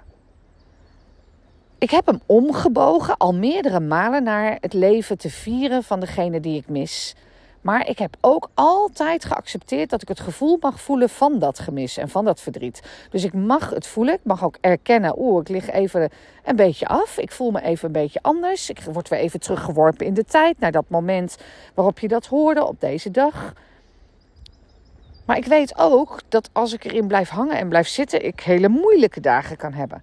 Ik 1.78 1.90
heb 1.90 2.06
hem 2.06 2.20
omgebogen 2.26 3.16
al 3.16 3.34
meerdere 3.34 3.80
malen 3.80 4.22
naar 4.22 4.56
het 4.60 4.72
leven 4.72 5.18
te 5.18 5.30
vieren 5.30 5.82
van 5.82 6.00
degene 6.00 6.40
die 6.40 6.56
ik 6.56 6.68
mis. 6.68 7.14
Maar 7.62 7.88
ik 7.88 7.98
heb 7.98 8.16
ook 8.20 8.50
altijd 8.54 9.24
geaccepteerd 9.24 9.90
dat 9.90 10.02
ik 10.02 10.08
het 10.08 10.20
gevoel 10.20 10.58
mag 10.60 10.80
voelen 10.80 11.08
van 11.08 11.38
dat 11.38 11.58
gemis 11.58 11.96
en 11.96 12.08
van 12.08 12.24
dat 12.24 12.40
verdriet. 12.40 12.82
Dus 13.10 13.24
ik 13.24 13.32
mag 13.32 13.70
het 13.70 13.86
voelen. 13.86 14.14
Ik 14.14 14.20
mag 14.22 14.44
ook 14.44 14.56
erkennen, 14.60 15.18
oeh, 15.18 15.40
ik 15.40 15.48
lig 15.48 15.70
even 15.70 16.10
een 16.44 16.56
beetje 16.56 16.86
af. 16.86 17.18
Ik 17.18 17.32
voel 17.32 17.50
me 17.50 17.62
even 17.62 17.86
een 17.86 17.92
beetje 17.92 18.22
anders. 18.22 18.70
Ik 18.70 18.80
word 18.80 19.08
weer 19.08 19.18
even 19.18 19.40
teruggeworpen 19.40 20.06
in 20.06 20.14
de 20.14 20.24
tijd 20.24 20.58
naar 20.58 20.72
dat 20.72 20.84
moment 20.88 21.36
waarop 21.74 21.98
je 21.98 22.08
dat 22.08 22.26
hoorde 22.26 22.66
op 22.66 22.80
deze 22.80 23.10
dag. 23.10 23.52
Maar 25.26 25.36
ik 25.36 25.46
weet 25.46 25.78
ook 25.78 26.20
dat 26.28 26.50
als 26.52 26.72
ik 26.72 26.84
erin 26.84 27.06
blijf 27.06 27.28
hangen 27.28 27.58
en 27.58 27.68
blijf 27.68 27.88
zitten, 27.88 28.24
ik 28.24 28.40
hele 28.40 28.68
moeilijke 28.68 29.20
dagen 29.20 29.56
kan 29.56 29.72
hebben. 29.72 30.02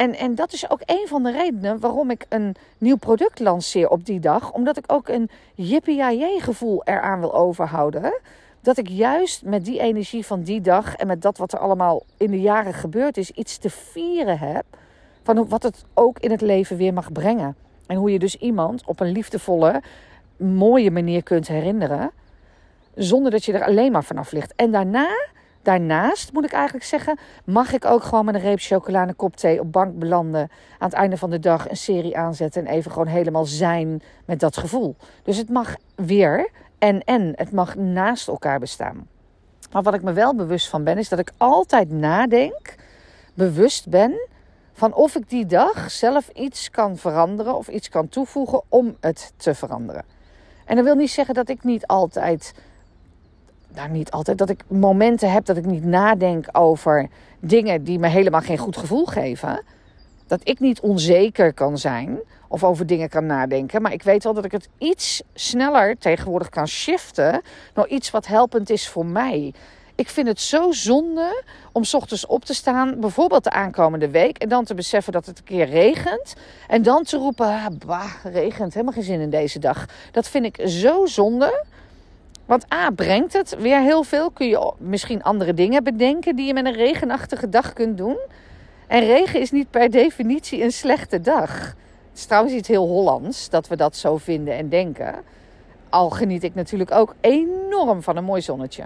En, 0.00 0.14
en 0.14 0.34
dat 0.34 0.52
is 0.52 0.70
ook 0.70 0.80
een 0.84 1.06
van 1.08 1.22
de 1.22 1.32
redenen 1.32 1.80
waarom 1.80 2.10
ik 2.10 2.26
een 2.28 2.54
nieuw 2.78 2.96
product 2.96 3.38
lanceer 3.38 3.88
op 3.88 4.06
die 4.06 4.20
dag. 4.20 4.52
Omdat 4.52 4.76
ik 4.76 4.84
ook 4.86 5.08
een 5.08 5.30
jippie 5.54 6.40
gevoel 6.40 6.82
eraan 6.84 7.20
wil 7.20 7.34
overhouden. 7.34 8.20
Dat 8.60 8.78
ik 8.78 8.88
juist 8.88 9.44
met 9.44 9.64
die 9.64 9.80
energie 9.80 10.26
van 10.26 10.42
die 10.42 10.60
dag 10.60 10.96
en 10.96 11.06
met 11.06 11.22
dat 11.22 11.38
wat 11.38 11.52
er 11.52 11.58
allemaal 11.58 12.02
in 12.16 12.30
de 12.30 12.40
jaren 12.40 12.74
gebeurd 12.74 13.16
is, 13.16 13.30
iets 13.30 13.58
te 13.58 13.70
vieren 13.70 14.38
heb. 14.38 14.64
Van 15.22 15.48
wat 15.48 15.62
het 15.62 15.84
ook 15.94 16.18
in 16.18 16.30
het 16.30 16.40
leven 16.40 16.76
weer 16.76 16.92
mag 16.92 17.12
brengen. 17.12 17.56
En 17.86 17.96
hoe 17.96 18.12
je 18.12 18.18
dus 18.18 18.36
iemand 18.36 18.82
op 18.86 19.00
een 19.00 19.12
liefdevolle, 19.12 19.82
mooie 20.36 20.90
manier 20.90 21.22
kunt 21.22 21.48
herinneren. 21.48 22.10
Zonder 22.94 23.30
dat 23.30 23.44
je 23.44 23.52
er 23.52 23.66
alleen 23.66 23.92
maar 23.92 24.04
vanaf 24.04 24.32
ligt. 24.32 24.52
En 24.56 24.70
daarna 24.70 25.08
Daarnaast 25.62 26.32
moet 26.32 26.44
ik 26.44 26.52
eigenlijk 26.52 26.84
zeggen, 26.84 27.18
mag 27.44 27.72
ik 27.72 27.84
ook 27.84 28.02
gewoon 28.02 28.24
met 28.24 28.34
een 28.34 28.40
reep 28.40 28.60
chocola 28.60 29.02
en 29.02 29.08
een 29.08 29.16
kop 29.16 29.36
thee 29.36 29.60
op 29.60 29.72
bank 29.72 29.98
belanden. 29.98 30.50
Aan 30.78 30.88
het 30.88 30.92
einde 30.92 31.16
van 31.16 31.30
de 31.30 31.38
dag 31.38 31.70
een 31.70 31.76
serie 31.76 32.16
aanzetten 32.16 32.66
en 32.66 32.72
even 32.72 32.90
gewoon 32.90 33.06
helemaal 33.06 33.46
zijn 33.46 34.02
met 34.24 34.40
dat 34.40 34.56
gevoel. 34.56 34.96
Dus 35.22 35.36
het 35.36 35.48
mag 35.48 35.76
weer 35.94 36.50
en 36.78 37.04
en. 37.04 37.32
Het 37.36 37.52
mag 37.52 37.74
naast 37.74 38.28
elkaar 38.28 38.58
bestaan. 38.58 39.08
Maar 39.72 39.82
wat 39.82 39.94
ik 39.94 40.02
me 40.02 40.12
wel 40.12 40.34
bewust 40.34 40.68
van 40.68 40.84
ben, 40.84 40.98
is 40.98 41.08
dat 41.08 41.18
ik 41.18 41.32
altijd 41.36 41.90
nadenk, 41.90 42.74
bewust 43.34 43.88
ben 43.88 44.28
van 44.72 44.94
of 44.94 45.14
ik 45.14 45.28
die 45.28 45.46
dag 45.46 45.90
zelf 45.90 46.28
iets 46.28 46.70
kan 46.70 46.96
veranderen 46.96 47.56
of 47.56 47.68
iets 47.68 47.88
kan 47.88 48.08
toevoegen 48.08 48.62
om 48.68 48.96
het 49.00 49.32
te 49.36 49.54
veranderen. 49.54 50.04
En 50.64 50.76
dat 50.76 50.84
wil 50.84 50.94
niet 50.94 51.10
zeggen 51.10 51.34
dat 51.34 51.48
ik 51.48 51.64
niet 51.64 51.86
altijd 51.86 52.54
nou 53.74 53.90
niet 53.90 54.10
altijd, 54.10 54.38
dat 54.38 54.50
ik 54.50 54.62
momenten 54.68 55.32
heb 55.32 55.44
dat 55.44 55.56
ik 55.56 55.66
niet 55.66 55.84
nadenk 55.84 56.46
over 56.52 57.08
dingen 57.40 57.84
die 57.84 57.98
me 57.98 58.08
helemaal 58.08 58.40
geen 58.40 58.58
goed 58.58 58.76
gevoel 58.76 59.06
geven. 59.06 59.62
Dat 60.26 60.40
ik 60.42 60.60
niet 60.60 60.80
onzeker 60.80 61.52
kan 61.52 61.78
zijn 61.78 62.18
of 62.48 62.64
over 62.64 62.86
dingen 62.86 63.08
kan 63.08 63.26
nadenken. 63.26 63.82
Maar 63.82 63.92
ik 63.92 64.02
weet 64.02 64.24
wel 64.24 64.34
dat 64.34 64.44
ik 64.44 64.52
het 64.52 64.68
iets 64.78 65.22
sneller 65.34 65.98
tegenwoordig 65.98 66.48
kan 66.48 66.68
shiften 66.68 67.42
naar 67.74 67.86
iets 67.86 68.10
wat 68.10 68.26
helpend 68.26 68.70
is 68.70 68.88
voor 68.88 69.06
mij. 69.06 69.54
Ik 69.94 70.08
vind 70.08 70.26
het 70.26 70.40
zo 70.40 70.72
zonde 70.72 71.42
om 71.72 71.82
ochtends 71.92 72.26
op 72.26 72.44
te 72.44 72.54
staan, 72.54 73.00
bijvoorbeeld 73.00 73.44
de 73.44 73.50
aankomende 73.50 74.10
week, 74.10 74.38
en 74.38 74.48
dan 74.48 74.64
te 74.64 74.74
beseffen 74.74 75.12
dat 75.12 75.26
het 75.26 75.38
een 75.38 75.44
keer 75.44 75.68
regent. 75.68 76.34
En 76.68 76.82
dan 76.82 77.02
te 77.02 77.16
roepen, 77.16 77.46
ah, 77.46 77.66
bah, 77.86 78.12
regent, 78.24 78.74
helemaal 78.74 78.94
geen 78.94 79.02
zin 79.02 79.20
in 79.20 79.30
deze 79.30 79.58
dag. 79.58 79.86
Dat 80.12 80.28
vind 80.28 80.44
ik 80.44 80.68
zo 80.68 81.06
zonde. 81.06 81.64
Want 82.50 82.72
A, 82.72 82.90
brengt 82.90 83.32
het 83.32 83.56
weer 83.58 83.80
heel 83.80 84.02
veel. 84.02 84.30
Kun 84.30 84.48
je 84.48 84.72
misschien 84.78 85.22
andere 85.22 85.54
dingen 85.54 85.84
bedenken 85.84 86.36
die 86.36 86.46
je 86.46 86.54
met 86.54 86.66
een 86.66 86.72
regenachtige 86.72 87.48
dag 87.48 87.72
kunt 87.72 87.96
doen. 87.96 88.18
En 88.86 89.00
regen 89.00 89.40
is 89.40 89.50
niet 89.50 89.70
per 89.70 89.90
definitie 89.90 90.62
een 90.62 90.72
slechte 90.72 91.20
dag. 91.20 91.64
Het 92.08 92.18
is 92.18 92.24
trouwens 92.24 92.54
iets 92.54 92.68
heel 92.68 92.86
Hollands 92.86 93.50
dat 93.50 93.68
we 93.68 93.76
dat 93.76 93.96
zo 93.96 94.16
vinden 94.16 94.54
en 94.54 94.68
denken. 94.68 95.14
Al 95.88 96.10
geniet 96.10 96.44
ik 96.44 96.54
natuurlijk 96.54 96.90
ook 96.90 97.14
enorm 97.20 98.02
van 98.02 98.16
een 98.16 98.24
mooi 98.24 98.40
zonnetje. 98.40 98.84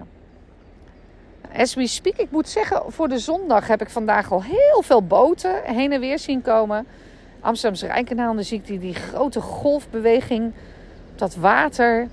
As 1.56 1.75
we 1.75 1.87
speak, 1.87 2.16
ik 2.16 2.30
moet 2.30 2.49
zeggen, 2.49 2.83
voor 2.92 3.09
de 3.09 3.18
zondag 3.18 3.66
heb 3.66 3.80
ik 3.80 3.90
vandaag 3.90 4.33
al 4.33 4.42
heel 4.42 4.83
veel 4.83 5.02
boten 5.02 5.62
heen 5.62 5.92
en 5.92 6.00
weer 6.00 6.18
zien 6.18 6.42
komen. 6.42 6.87
Amsterdamse 7.40 7.87
Rijnkanaal, 7.87 8.35
dan 8.35 8.44
zie 8.44 8.59
ik 8.59 8.66
die, 8.66 8.78
die 8.78 8.94
grote 8.94 9.40
golfbeweging 9.40 10.52
dat 11.16 11.35
water. 11.35 12.09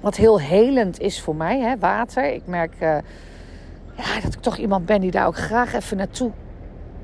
Wat 0.00 0.16
heel 0.16 0.40
helend 0.40 1.00
is 1.00 1.20
voor 1.20 1.36
mij, 1.36 1.60
hè, 1.60 1.78
water. 1.78 2.32
Ik 2.32 2.42
merk 2.46 2.74
uh, 2.74 2.96
ja, 3.96 4.20
dat 4.22 4.34
ik 4.34 4.40
toch 4.40 4.56
iemand 4.56 4.86
ben 4.86 5.00
die 5.00 5.10
daar 5.10 5.26
ook 5.26 5.36
graag 5.36 5.74
even 5.74 5.96
naartoe 5.96 6.30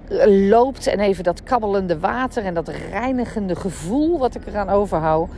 eh, 0.08 0.48
loopt. 0.48 0.86
En 0.86 1.00
even 1.00 1.24
dat 1.24 1.42
kabbelende 1.42 1.98
water 1.98 2.44
en 2.44 2.54
dat 2.54 2.68
reinigende 2.68 3.56
gevoel 3.56 4.18
wat 4.18 4.34
ik 4.34 4.46
eraan 4.46 4.68
overhoud. 4.68 5.28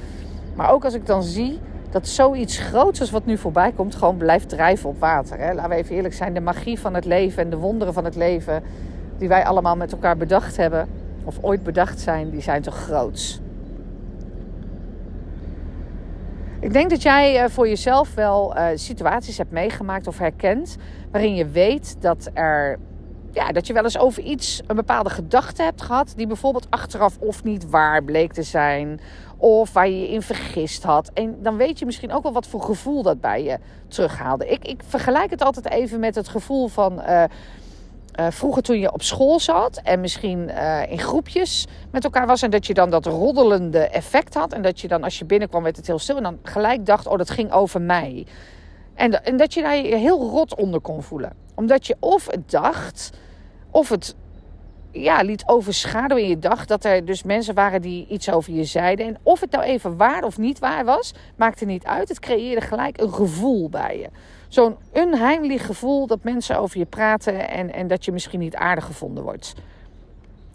Maar 0.54 0.70
ook 0.70 0.84
als 0.84 0.94
ik 0.94 1.06
dan 1.06 1.22
zie 1.22 1.58
dat 1.90 2.08
zoiets 2.08 2.58
groots 2.58 3.00
als 3.00 3.10
wat 3.10 3.26
nu 3.26 3.38
voorbij 3.38 3.72
komt, 3.72 3.94
gewoon 3.94 4.16
blijft 4.16 4.48
drijven 4.48 4.88
op 4.88 5.00
water. 5.00 5.38
Hè. 5.38 5.54
Laten 5.54 5.70
we 5.70 5.76
even 5.76 5.96
eerlijk 5.96 6.14
zijn, 6.14 6.34
de 6.34 6.40
magie 6.40 6.80
van 6.80 6.94
het 6.94 7.04
leven 7.04 7.42
en 7.42 7.50
de 7.50 7.56
wonderen 7.56 7.94
van 7.94 8.04
het 8.04 8.16
leven, 8.16 8.62
die 9.18 9.28
wij 9.28 9.44
allemaal 9.44 9.76
met 9.76 9.92
elkaar 9.92 10.16
bedacht 10.16 10.56
hebben, 10.56 10.88
of 11.24 11.38
ooit 11.40 11.62
bedacht 11.62 12.00
zijn, 12.00 12.30
die 12.30 12.42
zijn 12.42 12.62
toch 12.62 12.76
groots. 12.76 13.40
Ik 16.60 16.72
denk 16.72 16.90
dat 16.90 17.02
jij 17.02 17.42
eh, 17.42 17.50
voor 17.50 17.68
jezelf 17.68 18.14
wel 18.14 18.56
uh, 18.56 18.66
situaties 18.74 19.38
hebt 19.38 19.50
meegemaakt 19.50 20.06
of 20.06 20.18
herkent 20.18 20.76
waarin 21.10 21.34
je 21.34 21.46
weet 21.46 21.96
dat 22.00 22.30
er 22.34 22.78
ja, 23.32 23.52
dat 23.52 23.66
je 23.66 23.72
wel 23.72 23.84
eens 23.84 23.98
over 23.98 24.22
iets 24.22 24.62
een 24.66 24.76
bepaalde 24.76 25.10
gedachte 25.10 25.62
hebt 25.62 25.82
gehad 25.82 26.12
die 26.16 26.26
bijvoorbeeld 26.26 26.66
achteraf 26.70 27.18
of 27.18 27.44
niet 27.44 27.70
waar 27.70 28.04
bleek 28.04 28.32
te 28.32 28.42
zijn 28.42 29.00
of 29.36 29.72
waar 29.72 29.88
je 29.88 30.00
je 30.00 30.08
in 30.08 30.22
vergist 30.22 30.82
had. 30.82 31.10
En 31.14 31.36
dan 31.42 31.56
weet 31.56 31.78
je 31.78 31.84
misschien 31.84 32.12
ook 32.12 32.22
wel 32.22 32.32
wat 32.32 32.46
voor 32.46 32.62
gevoel 32.62 33.02
dat 33.02 33.20
bij 33.20 33.42
je 33.42 33.58
terughaalde. 33.88 34.48
Ik, 34.48 34.64
ik 34.64 34.80
vergelijk 34.86 35.30
het 35.30 35.42
altijd 35.42 35.70
even 35.70 36.00
met 36.00 36.14
het 36.14 36.28
gevoel 36.28 36.68
van. 36.68 37.00
Uh, 37.00 37.24
uh, 38.20 38.26
vroeger 38.30 38.62
toen 38.62 38.78
je 38.78 38.92
op 38.92 39.02
school 39.02 39.40
zat 39.40 39.80
en 39.82 40.00
misschien 40.00 40.48
uh, 40.48 40.90
in 40.90 40.98
groepjes 40.98 41.66
met 41.90 42.04
elkaar 42.04 42.26
was. 42.26 42.42
En 42.42 42.50
dat 42.50 42.66
je 42.66 42.74
dan 42.74 42.90
dat 42.90 43.06
roddelende 43.06 43.78
effect 43.88 44.34
had. 44.34 44.52
En 44.52 44.62
dat 44.62 44.80
je 44.80 44.88
dan 44.88 45.02
als 45.02 45.18
je 45.18 45.24
binnenkwam 45.24 45.62
werd 45.62 45.76
het 45.76 45.86
heel 45.86 45.98
stil. 45.98 46.16
En 46.16 46.22
dan 46.22 46.38
gelijk 46.42 46.86
dacht, 46.86 47.06
oh 47.06 47.18
dat 47.18 47.30
ging 47.30 47.52
over 47.52 47.82
mij. 47.82 48.26
En, 48.94 49.24
en 49.24 49.36
dat 49.36 49.54
je 49.54 49.62
daar 49.62 49.76
je 49.76 49.96
heel 49.96 50.30
rot 50.30 50.54
onder 50.54 50.80
kon 50.80 51.02
voelen. 51.02 51.32
Omdat 51.54 51.86
je 51.86 51.96
of 52.00 52.26
het 52.30 52.50
dacht, 52.50 53.10
of 53.70 53.88
het 53.88 54.14
ja, 54.90 55.20
liet 55.22 55.42
overschaduwen 55.46 56.22
in 56.22 56.28
je 56.28 56.38
dag. 56.38 56.66
Dat 56.66 56.84
er 56.84 57.04
dus 57.04 57.22
mensen 57.22 57.54
waren 57.54 57.82
die 57.82 58.06
iets 58.06 58.30
over 58.30 58.52
je 58.52 58.64
zeiden. 58.64 59.06
En 59.06 59.16
of 59.22 59.40
het 59.40 59.50
nou 59.50 59.64
even 59.64 59.96
waar 59.96 60.24
of 60.24 60.38
niet 60.38 60.58
waar 60.58 60.84
was, 60.84 61.14
maakte 61.36 61.64
niet 61.64 61.84
uit. 61.84 62.08
Het 62.08 62.20
creëerde 62.20 62.60
gelijk 62.60 63.00
een 63.00 63.12
gevoel 63.12 63.68
bij 63.68 63.98
je. 63.98 64.08
Zo'n 64.48 64.76
onheimelijk 64.92 65.60
gevoel 65.60 66.06
dat 66.06 66.22
mensen 66.22 66.58
over 66.58 66.78
je 66.78 66.84
praten 66.84 67.48
en, 67.48 67.72
en 67.72 67.86
dat 67.86 68.04
je 68.04 68.12
misschien 68.12 68.40
niet 68.40 68.56
aardig 68.56 68.84
gevonden 68.84 69.24
wordt. 69.24 69.54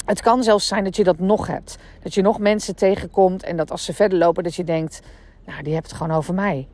Het 0.06 0.22
kan 0.22 0.44
zelfs 0.44 0.68
zijn 0.68 0.84
dat 0.84 0.96
je 0.96 1.04
dat 1.04 1.20
nog 1.20 1.48
hebt. 1.48 1.78
Dat 2.04 2.14
je 2.14 2.22
nog 2.22 2.40
mensen 2.40 2.76
tegenkomt 2.76 3.44
en 3.44 3.58
dat 3.58 3.72
als 3.72 3.86
ze 3.86 3.94
verder 3.94 4.18
lopen, 4.18 4.44
dat 4.44 4.56
je 4.56 4.64
denkt: 4.64 5.02
Nou, 5.46 5.64
die 5.64 5.74
hebt 5.74 5.88
het 5.88 5.96
gewoon 5.96 6.18
over 6.18 6.34
mij. 6.34 6.68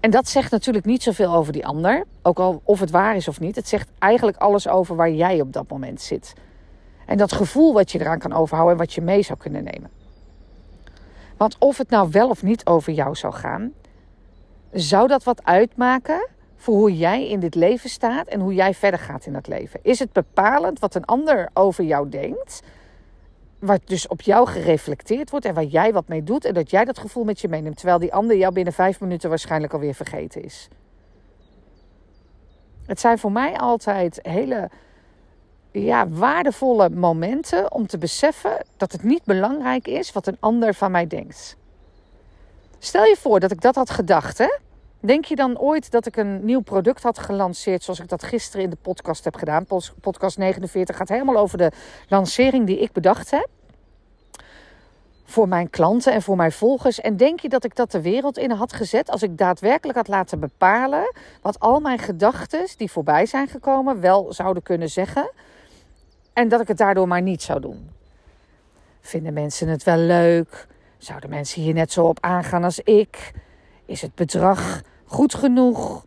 En 0.00 0.10
dat 0.10 0.28
zegt 0.28 0.50
natuurlijk 0.50 0.84
niet 0.84 1.02
zoveel 1.02 1.34
over 1.34 1.52
die 1.52 1.66
ander, 1.66 2.04
ook 2.22 2.38
al 2.38 2.60
of 2.64 2.80
het 2.80 2.90
waar 2.90 3.16
is 3.16 3.28
of 3.28 3.40
niet. 3.40 3.56
Het 3.56 3.68
zegt 3.68 3.88
eigenlijk 3.98 4.36
alles 4.36 4.68
over 4.68 4.96
waar 4.96 5.10
jij 5.10 5.40
op 5.40 5.52
dat 5.52 5.68
moment 5.68 6.00
zit. 6.00 6.32
En 7.06 7.18
dat 7.18 7.32
gevoel 7.32 7.72
wat 7.72 7.92
je 7.92 8.00
eraan 8.00 8.18
kan 8.18 8.32
overhouden 8.32 8.72
en 8.72 8.84
wat 8.84 8.92
je 8.92 9.00
mee 9.00 9.22
zou 9.22 9.38
kunnen 9.38 9.64
nemen. 9.64 9.90
Want 11.36 11.56
of 11.58 11.78
het 11.78 11.90
nou 11.90 12.08
wel 12.10 12.28
of 12.28 12.42
niet 12.42 12.66
over 12.66 12.92
jou 12.92 13.14
zou 13.14 13.32
gaan, 13.32 13.72
zou 14.72 15.08
dat 15.08 15.24
wat 15.24 15.44
uitmaken 15.44 16.28
voor 16.56 16.74
hoe 16.74 16.96
jij 16.96 17.28
in 17.28 17.40
dit 17.40 17.54
leven 17.54 17.90
staat 17.90 18.26
en 18.26 18.40
hoe 18.40 18.54
jij 18.54 18.74
verder 18.74 19.00
gaat 19.00 19.26
in 19.26 19.32
dat 19.32 19.46
leven? 19.46 19.80
Is 19.82 19.98
het 19.98 20.12
bepalend 20.12 20.78
wat 20.78 20.94
een 20.94 21.04
ander 21.04 21.50
over 21.52 21.84
jou 21.84 22.08
denkt? 22.08 22.62
wat 23.62 23.80
dus 23.84 24.06
op 24.06 24.20
jou 24.20 24.48
gereflecteerd 24.48 25.30
wordt 25.30 25.46
en 25.46 25.54
waar 25.54 25.64
jij 25.64 25.92
wat 25.92 26.08
mee 26.08 26.22
doet 26.22 26.44
en 26.44 26.54
dat 26.54 26.70
jij 26.70 26.84
dat 26.84 26.98
gevoel 26.98 27.24
met 27.24 27.40
je 27.40 27.48
meeneemt, 27.48 27.76
terwijl 27.76 27.98
die 27.98 28.14
ander 28.14 28.36
jou 28.36 28.52
binnen 28.52 28.72
vijf 28.72 29.00
minuten 29.00 29.28
waarschijnlijk 29.28 29.72
alweer 29.72 29.94
vergeten 29.94 30.42
is. 30.42 30.68
Het 32.86 33.00
zijn 33.00 33.18
voor 33.18 33.32
mij 33.32 33.56
altijd 33.56 34.18
hele 34.22 34.70
ja, 35.70 36.08
waardevolle 36.08 36.90
momenten 36.90 37.72
om 37.72 37.86
te 37.86 37.98
beseffen 37.98 38.64
dat 38.76 38.92
het 38.92 39.02
niet 39.02 39.24
belangrijk 39.24 39.88
is 39.88 40.12
wat 40.12 40.26
een 40.26 40.36
ander 40.40 40.74
van 40.74 40.90
mij 40.90 41.06
denkt. 41.06 41.56
Stel 42.84 43.04
je 43.04 43.16
voor 43.16 43.40
dat 43.40 43.50
ik 43.50 43.60
dat 43.60 43.74
had 43.74 43.90
gedacht, 43.90 44.38
hè? 44.38 44.58
Denk 45.00 45.24
je 45.24 45.36
dan 45.36 45.58
ooit 45.58 45.90
dat 45.90 46.06
ik 46.06 46.16
een 46.16 46.44
nieuw 46.44 46.60
product 46.60 47.02
had 47.02 47.18
gelanceerd 47.18 47.82
zoals 47.82 48.00
ik 48.00 48.08
dat 48.08 48.22
gisteren 48.22 48.64
in 48.64 48.70
de 48.70 48.76
podcast 48.82 49.24
heb 49.24 49.36
gedaan? 49.36 49.66
Podcast 50.00 50.38
49 50.38 50.96
gaat 50.96 51.08
helemaal 51.08 51.36
over 51.36 51.58
de 51.58 51.72
lancering 52.08 52.66
die 52.66 52.78
ik 52.78 52.92
bedacht 52.92 53.30
heb. 53.30 53.48
Voor 55.24 55.48
mijn 55.48 55.70
klanten 55.70 56.12
en 56.12 56.22
voor 56.22 56.36
mijn 56.36 56.52
volgers. 56.52 57.00
En 57.00 57.16
denk 57.16 57.40
je 57.40 57.48
dat 57.48 57.64
ik 57.64 57.76
dat 57.76 57.90
de 57.90 58.00
wereld 58.00 58.38
in 58.38 58.50
had 58.50 58.72
gezet 58.72 59.10
als 59.10 59.22
ik 59.22 59.38
daadwerkelijk 59.38 59.98
had 59.98 60.08
laten 60.08 60.40
bepalen 60.40 61.14
wat 61.42 61.60
al 61.60 61.80
mijn 61.80 61.98
gedachten 61.98 62.66
die 62.76 62.90
voorbij 62.90 63.26
zijn 63.26 63.48
gekomen 63.48 64.00
wel 64.00 64.32
zouden 64.32 64.62
kunnen 64.62 64.90
zeggen? 64.90 65.30
En 66.32 66.48
dat 66.48 66.60
ik 66.60 66.68
het 66.68 66.78
daardoor 66.78 67.08
maar 67.08 67.22
niet 67.22 67.42
zou 67.42 67.60
doen. 67.60 67.90
Vinden 69.00 69.32
mensen 69.32 69.68
het 69.68 69.82
wel 69.82 69.98
leuk? 69.98 70.70
Zouden 71.02 71.30
mensen 71.30 71.62
hier 71.62 71.74
net 71.74 71.92
zo 71.92 72.04
op 72.04 72.18
aangaan 72.20 72.64
als 72.64 72.80
ik? 72.80 73.32
Is 73.86 74.02
het 74.02 74.14
bedrag 74.14 74.80
goed 75.04 75.34
genoeg? 75.34 76.06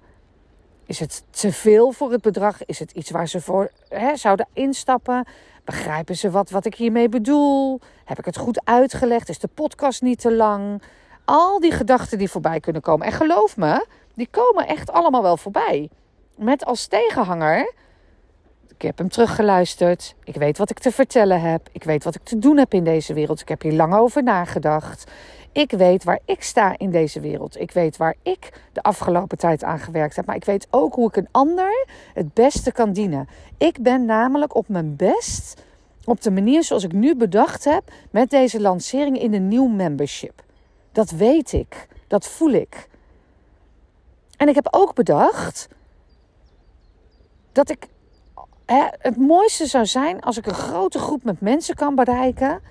Is 0.85 0.99
het 0.99 1.23
te 1.29 1.51
veel 1.51 1.91
voor 1.91 2.11
het 2.11 2.21
bedrag? 2.21 2.65
Is 2.65 2.79
het 2.79 2.91
iets 2.91 3.09
waar 3.09 3.27
ze 3.27 3.41
voor 3.41 3.71
hè, 3.87 4.15
zouden 4.15 4.47
instappen? 4.53 5.27
Begrijpen 5.63 6.15
ze 6.15 6.29
wat, 6.29 6.49
wat 6.49 6.65
ik 6.65 6.75
hiermee 6.75 7.09
bedoel? 7.09 7.79
Heb 8.05 8.19
ik 8.19 8.25
het 8.25 8.37
goed 8.37 8.65
uitgelegd? 8.65 9.29
Is 9.29 9.39
de 9.39 9.49
podcast 9.53 10.01
niet 10.01 10.19
te 10.19 10.33
lang? 10.33 10.81
Al 11.25 11.59
die 11.59 11.71
gedachten 11.71 12.17
die 12.17 12.29
voorbij 12.29 12.59
kunnen 12.59 12.81
komen. 12.81 13.07
En 13.07 13.13
geloof 13.13 13.57
me, 13.57 13.85
die 14.13 14.27
komen 14.31 14.67
echt 14.67 14.91
allemaal 14.91 15.21
wel 15.21 15.37
voorbij. 15.37 15.89
Met 16.35 16.65
als 16.65 16.87
tegenhanger. 16.87 17.73
Ik 18.77 18.81
heb 18.81 18.97
hem 18.97 19.09
teruggeluisterd. 19.09 20.15
Ik 20.23 20.35
weet 20.35 20.57
wat 20.57 20.69
ik 20.69 20.79
te 20.79 20.91
vertellen 20.91 21.41
heb. 21.41 21.69
Ik 21.71 21.83
weet 21.83 22.03
wat 22.03 22.15
ik 22.15 22.23
te 22.23 22.39
doen 22.39 22.57
heb 22.57 22.73
in 22.73 22.83
deze 22.83 23.13
wereld. 23.13 23.41
Ik 23.41 23.49
heb 23.49 23.61
hier 23.61 23.73
lang 23.73 23.95
over 23.95 24.23
nagedacht. 24.23 25.11
Ik 25.51 25.71
weet 25.71 26.03
waar 26.03 26.19
ik 26.25 26.43
sta 26.43 26.77
in 26.77 26.91
deze 26.91 27.19
wereld. 27.19 27.59
Ik 27.59 27.71
weet 27.71 27.97
waar 27.97 28.15
ik 28.21 28.61
de 28.73 28.83
afgelopen 28.83 29.37
tijd 29.37 29.63
aan 29.63 29.79
gewerkt 29.79 30.15
heb. 30.15 30.25
Maar 30.25 30.35
ik 30.35 30.45
weet 30.45 30.67
ook 30.69 30.95
hoe 30.95 31.07
ik 31.07 31.15
een 31.15 31.27
ander 31.31 31.87
het 32.13 32.33
beste 32.33 32.71
kan 32.71 32.93
dienen. 32.93 33.27
Ik 33.57 33.81
ben 33.81 34.05
namelijk 34.05 34.55
op 34.55 34.67
mijn 34.67 34.95
best 34.95 35.61
op 36.03 36.21
de 36.21 36.31
manier 36.31 36.63
zoals 36.63 36.83
ik 36.83 36.91
nu 36.91 37.15
bedacht 37.15 37.63
heb 37.63 37.91
met 38.11 38.29
deze 38.29 38.61
lancering 38.61 39.19
in 39.19 39.33
een 39.33 39.47
nieuw 39.47 39.67
membership. 39.67 40.43
Dat 40.91 41.11
weet 41.11 41.51
ik. 41.51 41.87
Dat 42.07 42.27
voel 42.27 42.51
ik. 42.51 42.87
En 44.37 44.47
ik 44.47 44.55
heb 44.55 44.67
ook 44.71 44.93
bedacht 44.93 45.67
dat 47.51 47.69
ik 47.69 47.87
het 48.99 49.17
mooiste 49.17 49.65
zou 49.65 49.85
zijn 49.85 50.21
als 50.21 50.37
ik 50.37 50.45
een 50.45 50.53
grote 50.53 50.99
groep 50.99 51.23
met 51.23 51.41
mensen 51.41 51.75
kan 51.75 51.95
bereiken 51.95 52.61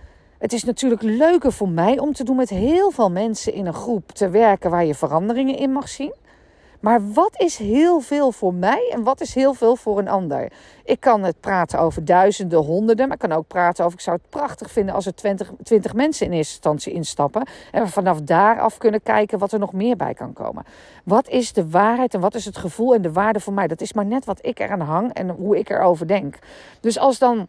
het 0.45 0.53
is 0.53 0.65
natuurlijk 0.65 1.03
leuker 1.03 1.53
voor 1.53 1.69
mij 1.69 1.99
om 1.99 2.13
te 2.13 2.25
doen 2.25 2.37
met 2.37 2.49
heel 2.49 2.91
veel 2.91 3.11
mensen 3.11 3.53
in 3.53 3.67
een 3.67 3.75
groep 3.75 4.13
te 4.13 4.29
werken 4.29 4.71
waar 4.71 4.85
je 4.85 4.95
veranderingen 4.95 5.57
in 5.57 5.73
mag 5.73 5.89
zien. 5.89 6.15
Maar 6.85 7.12
wat 7.12 7.41
is 7.41 7.57
heel 7.57 8.00
veel 8.00 8.33
voor 8.33 8.55
mij 8.55 8.91
en 8.93 9.03
wat 9.03 9.21
is 9.21 9.35
heel 9.35 9.55
veel 9.55 9.76
voor 9.76 9.99
een 9.99 10.09
ander? 10.09 10.53
Ik 10.85 11.00
kan 11.00 11.23
het 11.23 11.41
praten 11.41 11.79
over 11.79 12.05
duizenden, 12.05 12.59
honderden, 12.59 13.07
maar 13.07 13.17
ik 13.17 13.29
kan 13.29 13.38
ook 13.38 13.47
praten 13.47 13.85
over. 13.85 13.99
Ik 13.99 14.05
zou 14.05 14.17
het 14.17 14.31
prachtig 14.31 14.71
vinden 14.71 14.95
als 14.95 15.07
er 15.07 15.14
twintig, 15.14 15.53
twintig 15.62 15.95
mensen 15.95 16.26
in 16.26 16.33
eerste 16.33 16.55
instantie 16.55 16.93
instappen. 16.93 17.47
En 17.73 17.83
we 17.83 17.88
vanaf 17.88 18.21
daar 18.21 18.61
af 18.61 18.79
kunnen 18.79 19.03
kijken 19.03 19.38
wat 19.38 19.53
er 19.53 19.59
nog 19.59 19.73
meer 19.73 19.97
bij 19.97 20.14
kan 20.14 20.33
komen. 20.33 20.64
Wat 21.05 21.29
is 21.29 21.53
de 21.53 21.69
waarheid 21.69 22.14
en 22.14 22.21
wat 22.21 22.35
is 22.35 22.45
het 22.45 22.57
gevoel 22.57 22.95
en 22.95 23.03
de 23.03 23.12
waarde 23.12 23.41
voor 23.41 23.53
mij? 23.53 23.67
Dat 23.67 23.81
is 23.81 23.93
maar 23.93 24.07
net 24.07 24.25
wat 24.25 24.47
ik 24.47 24.59
eraan 24.59 24.81
hang 24.81 25.12
en 25.12 25.29
hoe 25.29 25.59
ik 25.59 25.71
erover 25.71 26.07
denk. 26.07 26.38
Dus 26.81 26.99
als 26.99 27.19
dan 27.19 27.47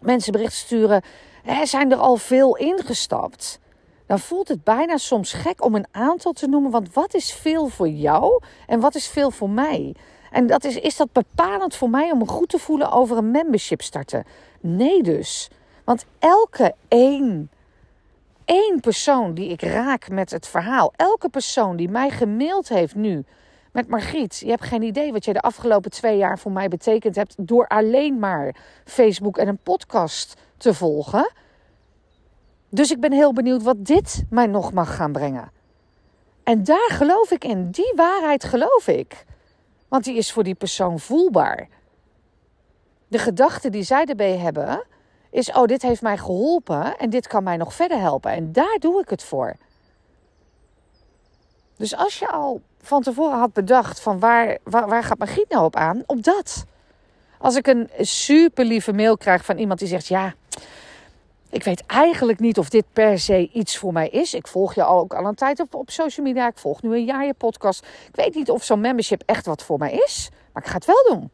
mensen 0.00 0.32
berichten 0.32 0.58
sturen 0.58 1.02
er 1.44 1.66
zijn 1.66 1.92
er 1.92 1.98
al 1.98 2.16
veel 2.16 2.56
ingestapt. 2.56 3.60
Dan 4.10 4.18
voelt 4.18 4.48
het 4.48 4.64
bijna 4.64 4.96
soms 4.96 5.32
gek 5.32 5.64
om 5.64 5.74
een 5.74 5.86
aantal 5.90 6.32
te 6.32 6.46
noemen. 6.46 6.70
Want 6.70 6.92
wat 6.92 7.14
is 7.14 7.32
veel 7.32 7.68
voor 7.68 7.88
jou 7.88 8.42
en 8.66 8.80
wat 8.80 8.94
is 8.94 9.08
veel 9.08 9.30
voor 9.30 9.50
mij? 9.50 9.94
En 10.30 10.46
dat 10.46 10.64
is, 10.64 10.76
is 10.76 10.96
dat 10.96 11.12
bepalend 11.12 11.74
voor 11.74 11.90
mij 11.90 12.10
om 12.10 12.18
me 12.18 12.26
goed 12.26 12.48
te 12.48 12.58
voelen 12.58 12.90
over 12.90 13.16
een 13.16 13.30
membership 13.30 13.82
starten? 13.82 14.24
Nee 14.60 15.02
dus. 15.02 15.50
Want 15.84 16.04
elke 16.18 16.74
één, 16.88 17.50
één 18.44 18.80
persoon 18.80 19.34
die 19.34 19.48
ik 19.50 19.62
raak 19.62 20.08
met 20.08 20.30
het 20.30 20.46
verhaal, 20.46 20.92
elke 20.96 21.28
persoon 21.28 21.76
die 21.76 21.88
mij 21.88 22.10
gemaild 22.10 22.68
heeft 22.68 22.94
nu 22.94 23.24
met 23.72 23.88
Margriet, 23.88 24.38
je 24.38 24.50
hebt 24.50 24.64
geen 24.64 24.82
idee 24.82 25.12
wat 25.12 25.24
jij 25.24 25.34
de 25.34 25.40
afgelopen 25.40 25.90
twee 25.90 26.16
jaar 26.16 26.38
voor 26.38 26.52
mij 26.52 26.68
betekend 26.68 27.16
hebt 27.16 27.34
door 27.38 27.66
alleen 27.66 28.18
maar 28.18 28.56
Facebook 28.84 29.38
en 29.38 29.48
een 29.48 29.62
podcast 29.62 30.36
te 30.56 30.74
volgen. 30.74 31.30
Dus 32.70 32.90
ik 32.90 33.00
ben 33.00 33.12
heel 33.12 33.32
benieuwd 33.32 33.62
wat 33.62 33.84
dit 33.84 34.24
mij 34.30 34.46
nog 34.46 34.72
mag 34.72 34.96
gaan 34.96 35.12
brengen. 35.12 35.52
En 36.42 36.64
daar 36.64 36.90
geloof 36.90 37.30
ik 37.30 37.44
in. 37.44 37.70
Die 37.70 37.92
waarheid 37.96 38.44
geloof 38.44 38.88
ik. 38.88 39.24
Want 39.88 40.04
die 40.04 40.16
is 40.16 40.32
voor 40.32 40.44
die 40.44 40.54
persoon 40.54 40.98
voelbaar. 40.98 41.68
De 43.08 43.18
gedachte 43.18 43.70
die 43.70 43.82
zij 43.82 44.04
erbij 44.04 44.36
hebben 44.36 44.84
is: 45.30 45.52
oh, 45.52 45.64
dit 45.64 45.82
heeft 45.82 46.02
mij 46.02 46.18
geholpen 46.18 46.98
en 46.98 47.10
dit 47.10 47.26
kan 47.26 47.42
mij 47.42 47.56
nog 47.56 47.74
verder 47.74 47.98
helpen. 47.98 48.30
En 48.30 48.52
daar 48.52 48.76
doe 48.78 49.00
ik 49.00 49.10
het 49.10 49.22
voor. 49.22 49.56
Dus 51.76 51.96
als 51.96 52.18
je 52.18 52.28
al 52.28 52.60
van 52.80 53.02
tevoren 53.02 53.38
had 53.38 53.52
bedacht 53.52 54.00
van 54.00 54.18
waar, 54.18 54.58
waar, 54.64 55.04
gaat 55.04 55.18
mijn 55.18 55.30
giet 55.30 55.48
nou 55.48 55.64
op 55.64 55.76
aan? 55.76 56.02
Op 56.06 56.22
dat. 56.22 56.64
Als 57.38 57.56
ik 57.56 57.66
een 57.66 57.90
super 58.00 58.64
lieve 58.64 58.92
mail 58.92 59.16
krijg 59.16 59.44
van 59.44 59.58
iemand 59.58 59.78
die 59.78 59.88
zegt: 59.88 60.06
ja, 60.06 60.34
ik 61.50 61.64
weet 61.64 61.86
eigenlijk 61.86 62.40
niet 62.40 62.58
of 62.58 62.68
dit 62.68 62.84
per 62.92 63.18
se 63.18 63.50
iets 63.52 63.78
voor 63.78 63.92
mij 63.92 64.08
is. 64.08 64.34
Ik 64.34 64.46
volg 64.46 64.74
je 64.74 64.86
ook 64.86 65.14
al 65.14 65.24
een 65.24 65.34
tijd 65.34 65.60
op, 65.60 65.74
op 65.74 65.90
social 65.90 66.26
media. 66.26 66.46
Ik 66.46 66.58
volg 66.58 66.82
nu 66.82 66.94
een 66.94 67.04
jaar 67.04 67.26
je 67.26 67.34
podcast. 67.34 67.86
Ik 68.08 68.16
weet 68.16 68.34
niet 68.34 68.50
of 68.50 68.64
zo'n 68.64 68.80
membership 68.80 69.22
echt 69.26 69.46
wat 69.46 69.62
voor 69.62 69.78
mij 69.78 69.92
is. 69.92 70.28
Maar 70.52 70.62
ik 70.62 70.68
ga 70.68 70.74
het 70.74 70.84
wel 70.84 71.04
doen. 71.08 71.30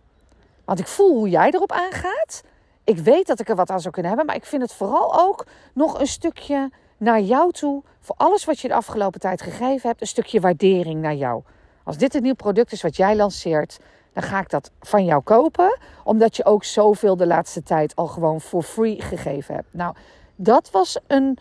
Want 0.64 0.78
ik 0.78 0.86
voel 0.86 1.14
hoe 1.14 1.28
jij 1.28 1.50
erop 1.50 1.72
aangaat. 1.72 2.42
Ik 2.84 2.98
weet 2.98 3.26
dat 3.26 3.40
ik 3.40 3.48
er 3.48 3.56
wat 3.56 3.70
aan 3.70 3.80
zou 3.80 3.92
kunnen 3.92 4.10
hebben. 4.10 4.28
Maar 4.28 4.42
ik 4.42 4.46
vind 4.46 4.62
het 4.62 4.72
vooral 4.72 5.20
ook 5.20 5.46
nog 5.74 6.00
een 6.00 6.06
stukje 6.06 6.70
naar 6.96 7.20
jou 7.20 7.52
toe. 7.52 7.82
Voor 8.00 8.16
alles 8.18 8.44
wat 8.44 8.60
je 8.60 8.68
de 8.68 8.74
afgelopen 8.74 9.20
tijd 9.20 9.42
gegeven 9.42 9.88
hebt. 9.88 10.00
Een 10.00 10.06
stukje 10.06 10.40
waardering 10.40 11.00
naar 11.00 11.14
jou. 11.14 11.42
Als 11.84 11.98
dit 11.98 12.14
een 12.14 12.22
nieuw 12.22 12.34
product 12.34 12.72
is 12.72 12.82
wat 12.82 12.96
jij 12.96 13.16
lanceert 13.16 13.78
dan 14.16 14.24
ga 14.24 14.40
ik 14.40 14.50
dat 14.50 14.70
van 14.80 15.04
jou 15.04 15.22
kopen. 15.22 15.78
Omdat 16.04 16.36
je 16.36 16.44
ook 16.44 16.64
zoveel 16.64 17.16
de 17.16 17.26
laatste 17.26 17.62
tijd 17.62 17.96
al 17.96 18.06
gewoon 18.06 18.40
voor 18.40 18.62
free 18.62 19.02
gegeven 19.02 19.54
hebt. 19.54 19.68
Nou, 19.70 19.94
dat 20.36 20.70
was 20.70 20.98
een 21.06 21.38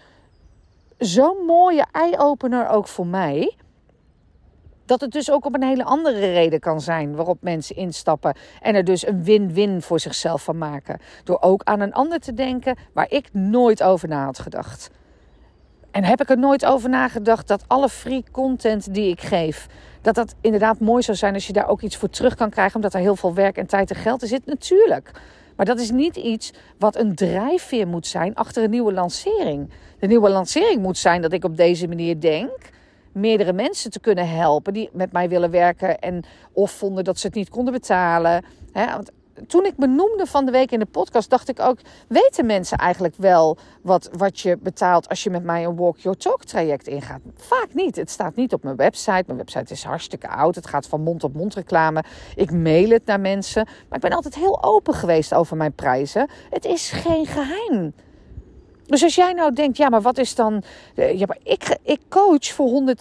zo'n 0.98 1.46
mooie 1.46 1.86
eye-opener 1.92 2.70
ook 2.70 2.88
voor 2.88 3.08
mij. 3.08 3.56
Dat 4.86 5.02
het 5.02 5.12
dus 5.12 5.32
ook 5.32 5.46
op 5.46 5.56
een 5.56 5.64
hele 5.64 5.84
andere 5.84 6.20
reden 6.20 6.60
kan 6.60 6.82
zijn 6.82 7.16
waarop 7.16 7.38
mensen 7.42 7.76
instappen 7.76 8.36
en 8.62 8.76
er 8.76 8.84
dus 8.84 9.08
een 9.08 9.24
win-win 9.24 9.82
voor 9.82 10.00
zichzelf 10.00 10.44
van 10.44 10.58
maken. 10.58 11.00
Door 11.24 11.42
ook 11.42 11.64
aan 11.64 11.80
een 11.80 11.94
ander 11.94 12.20
te 12.20 12.34
denken 12.34 12.78
waar 12.94 13.12
ik 13.12 13.30
nooit 13.34 13.84
over 13.84 14.08
na 14.08 14.26
had 14.26 14.40
gedacht. 14.40 14.90
En 15.96 16.04
heb 16.04 16.22
ik 16.22 16.30
er 16.30 16.38
nooit 16.38 16.66
over 16.66 16.90
nagedacht 16.90 17.48
dat 17.48 17.64
alle 17.68 17.90
free 17.90 18.24
content 18.32 18.94
die 18.94 19.10
ik 19.10 19.22
geef, 19.22 19.68
dat 20.02 20.16
dat 20.16 20.36
inderdaad 20.42 20.80
mooi 20.80 21.04
zou 21.04 21.18
zijn 21.18 21.34
als 21.34 21.48
je 21.48 21.54
daar 21.54 21.68
ook 21.68 21.82
iets 21.82 21.98
voor 21.98 22.10
terug 22.10 22.36
kan 22.36 22.50
krijgen, 22.50 22.76
omdat 22.76 22.94
er 22.94 23.00
heel 23.00 23.16
veel 23.16 23.34
werk 23.34 23.58
en 23.58 23.68
tijd 23.68 23.90
en 23.90 23.96
geld 23.96 24.22
in 24.22 24.28
zit? 24.28 24.46
Natuurlijk. 24.46 25.12
Maar 25.56 25.66
dat 25.66 25.80
is 25.80 25.92
niet 25.92 26.16
iets 26.16 26.54
wat 26.80 26.96
een 26.96 27.16
drijfveer 27.16 27.88
moet 27.88 28.08
zijn 28.08 28.36
achter 28.36 28.64
een 28.64 28.70
nieuwe 28.70 28.94
lancering. 28.94 29.70
De 30.00 30.08
nieuwe 30.08 30.30
lancering 30.30 30.82
moet 30.82 30.98
zijn 30.98 31.22
dat 31.22 31.34
ik 31.34 31.44
op 31.44 31.58
deze 31.58 31.88
manier 31.88 32.20
denk 32.20 32.70
meerdere 33.12 33.54
mensen 33.54 33.92
te 33.92 34.00
kunnen 34.00 34.30
helpen 34.30 34.74
die 34.74 34.90
met 34.94 35.12
mij 35.12 35.30
willen 35.30 35.52
werken 35.52 36.00
en 36.00 36.24
of 36.52 36.72
vonden 36.72 37.04
dat 37.04 37.20
ze 37.20 37.28
het 37.28 37.36
niet 37.36 37.50
konden 37.50 37.74
betalen. 37.74 38.46
want 38.74 39.12
toen 39.48 39.66
ik 39.66 39.76
benoemde 39.76 40.26
van 40.26 40.46
de 40.46 40.52
week 40.52 40.72
in 40.72 40.80
de 40.80 40.86
podcast, 40.86 41.30
dacht 41.30 41.50
ik 41.50 41.60
ook: 41.60 41.78
weten 42.08 42.46
mensen 42.46 42.78
eigenlijk 42.78 43.16
wel 43.18 43.58
wat, 43.82 44.10
wat 44.18 44.40
je 44.40 44.58
betaalt 44.58 45.10
als 45.10 45.24
je 45.24 45.30
met 45.30 45.44
mij 45.44 45.66
een 45.66 45.76
Walk 45.76 45.98
Your 45.98 46.18
Talk 46.18 46.44
traject 46.44 46.88
ingaat? 46.88 47.20
Vaak 47.36 47.68
niet. 47.74 47.96
Het 47.96 48.10
staat 48.10 48.36
niet 48.36 48.54
op 48.54 48.64
mijn 48.64 48.76
website. 48.76 49.24
Mijn 49.26 49.38
website 49.38 49.74
is 49.74 49.84
hartstikke 49.84 50.28
oud. 50.28 50.56
Het 50.56 50.68
gaat 50.68 50.88
van 50.88 51.02
mond 51.02 51.24
op 51.24 51.34
mond 51.34 51.54
reclame. 51.54 52.04
Ik 52.36 52.52
mail 52.52 52.90
het 52.90 53.06
naar 53.06 53.20
mensen. 53.20 53.64
Maar 53.66 53.98
ik 53.98 54.10
ben 54.10 54.16
altijd 54.16 54.36
heel 54.36 54.64
open 54.64 54.94
geweest 54.94 55.34
over 55.34 55.58
mijn 55.58 55.74
prijzen. 55.74 56.30
Het 56.50 56.66
is 56.66 56.90
geen 56.90 57.26
geheim. 57.26 57.94
Dus 58.86 59.04
als 59.04 59.16
jij 59.16 59.34
nou 59.34 59.54
denkt, 59.54 59.78
ja, 59.78 59.90
maar 59.90 60.02
wat 60.02 60.18
is 60.18 60.36
dan. 60.36 60.64
Eh, 60.96 61.20
ja, 61.20 61.26
maar 61.26 61.40
ik, 61.44 61.78
ik 61.84 62.00
coach 62.10 62.46
voor 62.46 62.96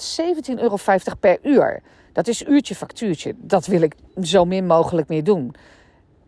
117,50 0.47 0.59
euro 0.59 0.79
per 1.21 1.39
uur. 1.43 1.83
Dat 2.13 2.29
is 2.29 2.43
uurtje 2.43 2.75
factuurtje. 2.75 3.35
Dat 3.37 3.67
wil 3.67 3.83
ik 3.83 3.95
zo 4.23 4.45
min 4.45 4.67
mogelijk 4.67 5.09
meer 5.09 5.25
doen 5.25 5.55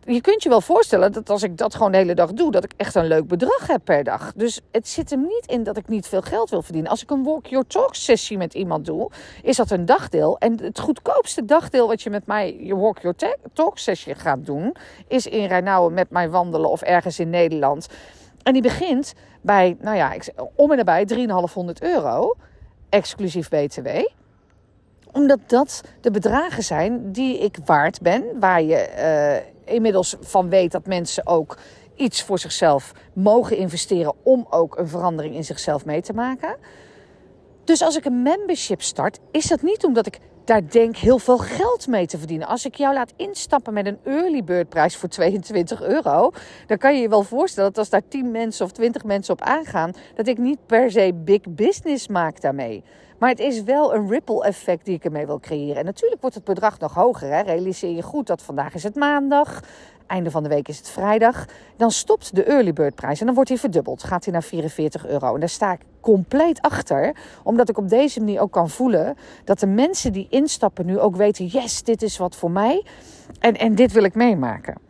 je 0.07 0.21
kunt 0.21 0.43
je 0.43 0.49
wel 0.49 0.61
voorstellen 0.61 1.11
dat 1.11 1.29
als 1.29 1.43
ik 1.43 1.57
dat 1.57 1.75
gewoon 1.75 1.91
de 1.91 1.97
hele 1.97 2.15
dag 2.15 2.33
doe, 2.33 2.51
dat 2.51 2.63
ik 2.63 2.73
echt 2.77 2.95
een 2.95 3.07
leuk 3.07 3.27
bedrag 3.27 3.67
heb 3.67 3.81
per 3.83 4.03
dag. 4.03 4.33
Dus 4.35 4.61
het 4.71 4.87
zit 4.87 5.11
er 5.11 5.17
niet 5.17 5.43
in 5.45 5.63
dat 5.63 5.77
ik 5.77 5.87
niet 5.87 6.07
veel 6.07 6.21
geld 6.21 6.49
wil 6.49 6.61
verdienen. 6.61 6.91
Als 6.91 7.03
ik 7.03 7.11
een 7.11 7.23
walk 7.23 7.45
your 7.45 7.67
talk 7.67 7.95
sessie 7.95 8.37
met 8.37 8.53
iemand 8.53 8.85
doe, 8.85 9.11
is 9.43 9.57
dat 9.57 9.71
een 9.71 9.85
dagdeel. 9.85 10.37
En 10.37 10.61
het 10.61 10.79
goedkoopste 10.79 11.45
dagdeel 11.45 11.87
wat 11.87 12.01
je 12.01 12.09
met 12.09 12.25
mij 12.25 12.57
je 12.59 12.75
walk 12.75 12.99
your 12.99 13.15
talk 13.53 13.77
sessie 13.77 14.15
gaat 14.15 14.45
doen, 14.45 14.75
is 15.07 15.27
in 15.27 15.45
Rijnauwen 15.45 15.93
met 15.93 16.09
mij 16.09 16.29
wandelen 16.29 16.69
of 16.69 16.81
ergens 16.81 17.19
in 17.19 17.29
Nederland. 17.29 17.87
En 18.43 18.53
die 18.53 18.61
begint 18.61 19.13
bij, 19.41 19.77
nou 19.79 19.97
ja, 19.97 20.13
om 20.55 20.71
en 20.71 20.77
nabij 20.77 21.05
3,500 21.05 21.81
euro, 21.81 22.35
exclusief 22.89 23.49
BTW 23.49 23.87
omdat 25.11 25.39
dat 25.47 25.83
de 26.01 26.11
bedragen 26.11 26.63
zijn 26.63 27.11
die 27.11 27.39
ik 27.39 27.57
waard 27.65 28.01
ben. 28.01 28.23
Waar 28.39 28.61
je 28.61 28.87
uh, 29.43 29.56
inmiddels 29.67 30.15
van 30.19 30.49
weet 30.49 30.71
dat 30.71 30.85
mensen 30.85 31.27
ook 31.27 31.57
iets 31.95 32.23
voor 32.23 32.39
zichzelf 32.39 32.91
mogen 33.13 33.57
investeren. 33.57 34.13
Om 34.23 34.47
ook 34.49 34.77
een 34.77 34.87
verandering 34.87 35.35
in 35.35 35.43
zichzelf 35.43 35.85
mee 35.85 36.01
te 36.01 36.13
maken. 36.13 36.55
Dus 37.63 37.81
als 37.81 37.97
ik 37.97 38.05
een 38.05 38.21
membership 38.21 38.81
start, 38.81 39.19
is 39.31 39.45
dat 39.45 39.61
niet 39.61 39.83
omdat 39.83 40.05
ik 40.05 40.19
daar 40.47 40.69
denk 40.69 40.97
heel 40.97 41.19
veel 41.19 41.37
geld 41.37 41.87
mee 41.87 42.07
te 42.07 42.17
verdienen. 42.17 42.47
Als 42.47 42.65
ik 42.65 42.75
jou 42.75 42.93
laat 42.93 43.13
instappen 43.15 43.73
met 43.73 43.85
een 43.85 43.99
early 44.03 44.43
bird 44.43 44.69
prijs 44.69 44.95
voor 44.95 45.09
22 45.09 45.81
euro, 45.81 46.31
dan 46.67 46.77
kan 46.77 46.95
je 46.95 47.01
je 47.01 47.09
wel 47.09 47.23
voorstellen 47.23 47.69
dat 47.69 47.79
als 47.79 47.89
daar 47.89 48.07
10 48.07 48.31
mensen 48.31 48.65
of 48.65 48.71
20 48.71 49.03
mensen 49.03 49.33
op 49.33 49.41
aangaan, 49.41 49.93
dat 50.15 50.27
ik 50.27 50.37
niet 50.37 50.65
per 50.65 50.91
se 50.91 51.13
big 51.13 51.41
business 51.49 52.07
maak 52.07 52.41
daarmee. 52.41 52.83
Maar 53.17 53.29
het 53.29 53.39
is 53.39 53.63
wel 53.63 53.95
een 53.95 54.09
ripple 54.09 54.43
effect 54.43 54.85
die 54.85 54.95
ik 54.95 55.05
ermee 55.05 55.25
wil 55.25 55.39
creëren. 55.39 55.75
En 55.75 55.85
natuurlijk 55.85 56.21
wordt 56.21 56.35
het 56.35 56.43
bedrag 56.43 56.79
nog 56.79 56.93
hoger. 56.93 57.33
Hè? 57.33 57.41
Realiseer 57.41 57.95
je 57.95 58.01
goed 58.01 58.27
dat 58.27 58.41
vandaag 58.41 58.73
is 58.73 58.83
het 58.83 58.95
maandag. 58.95 59.63
Einde 60.07 60.31
van 60.31 60.43
de 60.43 60.49
week 60.49 60.67
is 60.67 60.77
het 60.77 60.89
vrijdag. 60.89 61.45
Dan 61.77 61.91
stopt 61.91 62.35
de 62.35 62.43
early 62.43 62.73
bird 62.73 62.95
prijs 62.95 63.19
en 63.19 63.25
dan 63.25 63.35
wordt 63.35 63.49
hij 63.49 63.57
verdubbeld. 63.59 64.03
Gaat 64.03 64.23
hij 64.23 64.33
naar 64.33 64.43
44 64.43 65.07
euro. 65.07 65.33
En 65.33 65.39
daar 65.39 65.49
sta 65.49 65.71
ik 65.71 65.79
compleet 65.99 66.61
achter. 66.61 67.15
Omdat 67.43 67.69
ik 67.69 67.77
op 67.77 67.89
deze 67.89 68.19
manier 68.19 68.41
ook 68.41 68.51
kan 68.51 68.69
voelen 68.69 69.15
dat 69.43 69.59
de 69.59 69.67
mensen 69.67 70.13
die 70.13 70.27
instappen 70.29 70.85
nu 70.85 70.99
ook 70.99 71.15
weten: 71.15 71.45
yes, 71.45 71.83
dit 71.83 72.01
is 72.01 72.17
wat 72.17 72.35
voor 72.35 72.51
mij. 72.51 72.85
En, 73.39 73.57
en 73.57 73.75
dit 73.75 73.91
wil 73.91 74.03
ik 74.03 74.15
meemaken. 74.15 74.86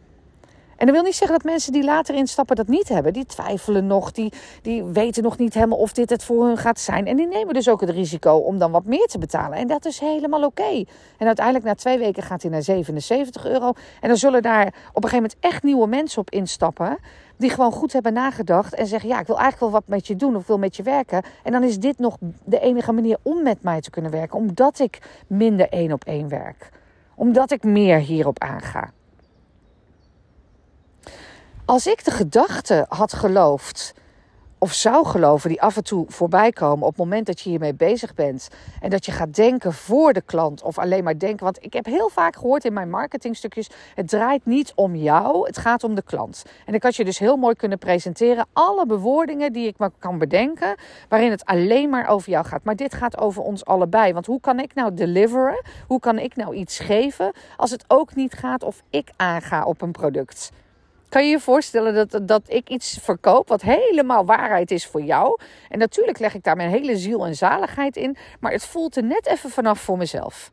En 0.78 0.86
dat 0.86 0.96
wil 0.96 1.04
niet 1.04 1.16
zeggen 1.16 1.38
dat 1.38 1.52
mensen 1.52 1.72
die 1.72 1.84
later 1.84 2.16
instappen 2.16 2.56
dat 2.56 2.68
niet 2.68 2.90
hebben. 2.90 3.14
Die 3.14 3.26
twijfelen 3.26 3.88
nog, 3.88 4.12
die, 4.12 4.34
die 4.62 4.84
weten 4.84 5.24
nog 5.24 5.38
niet 5.38 5.54
helemaal 5.54 5.78
of 5.78 5.94
dit 5.94 6.10
het 6.10 6.24
voor 6.24 6.46
hun 6.46 6.58
gaat 6.58 6.80
zijn. 6.80 7.08
En 7.08 7.16
die 7.16 7.28
nemen 7.28 7.54
dus 7.54 7.70
ook 7.70 7.82
het 7.82 7.90
risico 7.90 8.32
om 8.32 8.58
dan 8.58 8.72
wat 8.72 8.86
meer 8.86 9.06
te 9.08 9.18
betalen. 9.18 9.58
En 9.58 9.68
dat 9.68 9.86
is 9.86 10.00
helemaal 10.00 10.44
oké. 10.44 10.84
En 11.18 11.28
uiteindelijk 11.28 11.66
na 11.66 11.76
twee 11.76 11.98
weken 11.98 12.24
gaat 12.24 12.42
hij 12.42 12.52
naar 12.52 12.62
77 12.62 13.46
euro. 13.46 13.74
En 14.02 14.08
dan 14.08 14.18
zullen 14.18 14.42
daar 14.42 14.68
op 14.68 15.04
een 15.04 15.10
gegeven 15.10 15.16
moment 15.16 15.36
echt 15.40 15.64
nieuwe 15.64 15.88
mensen 15.88 16.22
op 16.22 16.30
instappen. 16.30 16.98
Die 17.38 17.50
gewoon 17.50 17.72
goed 17.72 17.94
hebben 17.94 18.14
nagedacht 18.14 18.74
en 18.74 18.88
zeggen: 18.88 19.10
Ja, 19.10 19.20
ik 19.20 19.28
wil 19.28 19.40
eigenlijk 19.40 19.72
wel 19.72 19.82
wat 19.82 19.98
met 19.98 20.08
je 20.08 20.16
doen 20.16 20.36
of 20.36 20.48
wil 20.48 20.58
met 20.58 20.76
je 20.76 20.84
werken. 20.84 21.24
En 21.44 21.52
dan 21.52 21.64
is 21.64 21.80
dit 21.80 22.00
nog 22.00 22.18
de 22.44 22.60
enige 22.60 22.92
manier 22.92 23.18
om 23.22 23.44
met 23.44 23.64
mij 23.64 23.82
te 23.82 23.90
kunnen 23.90 24.12
werken. 24.12 24.38
Omdat 24.38 24.80
ik 24.80 25.00
minder 25.28 25.70
één 25.70 25.92
op 25.92 26.04
één 26.04 26.28
werk. 26.28 26.70
Omdat 27.16 27.52
ik 27.52 27.64
meer 27.64 28.00
hierop 28.00 28.40
aanga. 28.40 28.92
Als 31.68 31.88
ik 31.88 32.06
de 32.06 32.12
gedachte 32.12 32.86
had 32.90 33.14
geloofd, 33.14 33.94
of 34.58 34.74
zou 34.74 35.06
geloven, 35.06 35.50
die 35.50 35.62
af 35.62 35.78
en 35.78 35.84
toe 35.84 36.06
voorbij 36.08 36.52
komen 36.52 36.86
op 36.86 36.90
het 36.90 36.98
moment 36.98 37.26
dat 37.26 37.40
je 37.40 37.50
hiermee 37.50 37.74
bezig 37.74 38.14
bent. 38.14 38.48
En 38.82 38.90
dat 38.90 39.06
je 39.06 39.12
gaat 39.12 39.36
denken 39.36 39.74
voor 39.74 40.14
de 40.14 40.22
klant 40.22 40.62
of 40.62 40.78
alleen 40.78 41.04
maar 41.04 41.18
denken. 41.18 41.44
Want 41.44 41.64
ik 41.64 41.74
heb 41.74 41.86
heel 41.86 42.10
vaak 42.10 42.36
gehoord 42.36 42.66
in 42.66 42.74
mijn 42.74 42.90
marketingstukjes: 42.90 43.70
het 43.96 44.08
draait 44.08 44.46
niet 44.46 44.72
om 44.76 44.96
jou, 44.96 45.48
het 45.48 45.58
gaat 45.58 45.84
om 45.84 45.96
de 45.96 46.02
klant. 46.02 46.44
En 46.66 46.74
ik 46.74 46.84
had 46.84 46.96
je 46.96 47.06
dus 47.06 47.20
heel 47.20 47.38
mooi 47.38 47.56
kunnen 47.56 47.78
presenteren 47.78 48.48
alle 48.54 48.86
bewoordingen 48.86 49.54
die 49.54 49.68
ik 49.68 49.78
me 49.78 49.92
kan 50.00 50.18
bedenken, 50.18 50.76
waarin 51.10 51.32
het 51.32 51.46
alleen 51.46 51.90
maar 51.90 52.08
over 52.08 52.30
jou 52.30 52.46
gaat. 52.46 52.64
Maar 52.64 52.76
dit 52.76 52.94
gaat 52.94 53.18
over 53.18 53.44
ons 53.44 53.66
allebei. 53.66 54.14
Want 54.14 54.26
hoe 54.26 54.40
kan 54.40 54.60
ik 54.60 54.74
nou 54.74 54.94
deliveren? 54.94 55.64
Hoe 55.88 56.00
kan 56.00 56.20
ik 56.20 56.36
nou 56.36 56.56
iets 56.56 56.80
geven 56.80 57.32
als 57.58 57.72
het 57.72 57.84
ook 57.88 58.16
niet 58.16 58.34
gaat 58.34 58.64
of 58.64 58.84
ik 58.90 59.10
aanga 59.16 59.64
op 59.64 59.82
een 59.82 59.92
product? 59.92 60.52
Kan 61.10 61.26
je 61.26 61.30
je 61.30 61.40
voorstellen 61.40 61.94
dat, 61.94 62.28
dat 62.28 62.42
ik 62.48 62.70
iets 62.70 63.00
verkoop 63.02 63.48
wat 63.48 63.62
helemaal 63.62 64.26
waarheid 64.26 64.72
is 64.72 64.86
voor 64.86 65.02
jou? 65.02 65.40
En 65.70 65.80
natuurlijk 65.80 66.20
leg 66.20 66.34
ik 66.34 66.44
daar 66.44 66.56
mijn 66.56 66.70
hele 66.70 66.98
ziel 66.98 67.26
en 67.26 67.36
zaligheid 67.36 67.98
in, 67.98 68.18
maar 68.40 68.52
het 68.52 68.66
voelt 68.66 68.96
er 68.96 69.04
net 69.04 69.26
even 69.26 69.50
vanaf 69.50 69.80
voor 69.80 69.98
mezelf. 69.98 70.52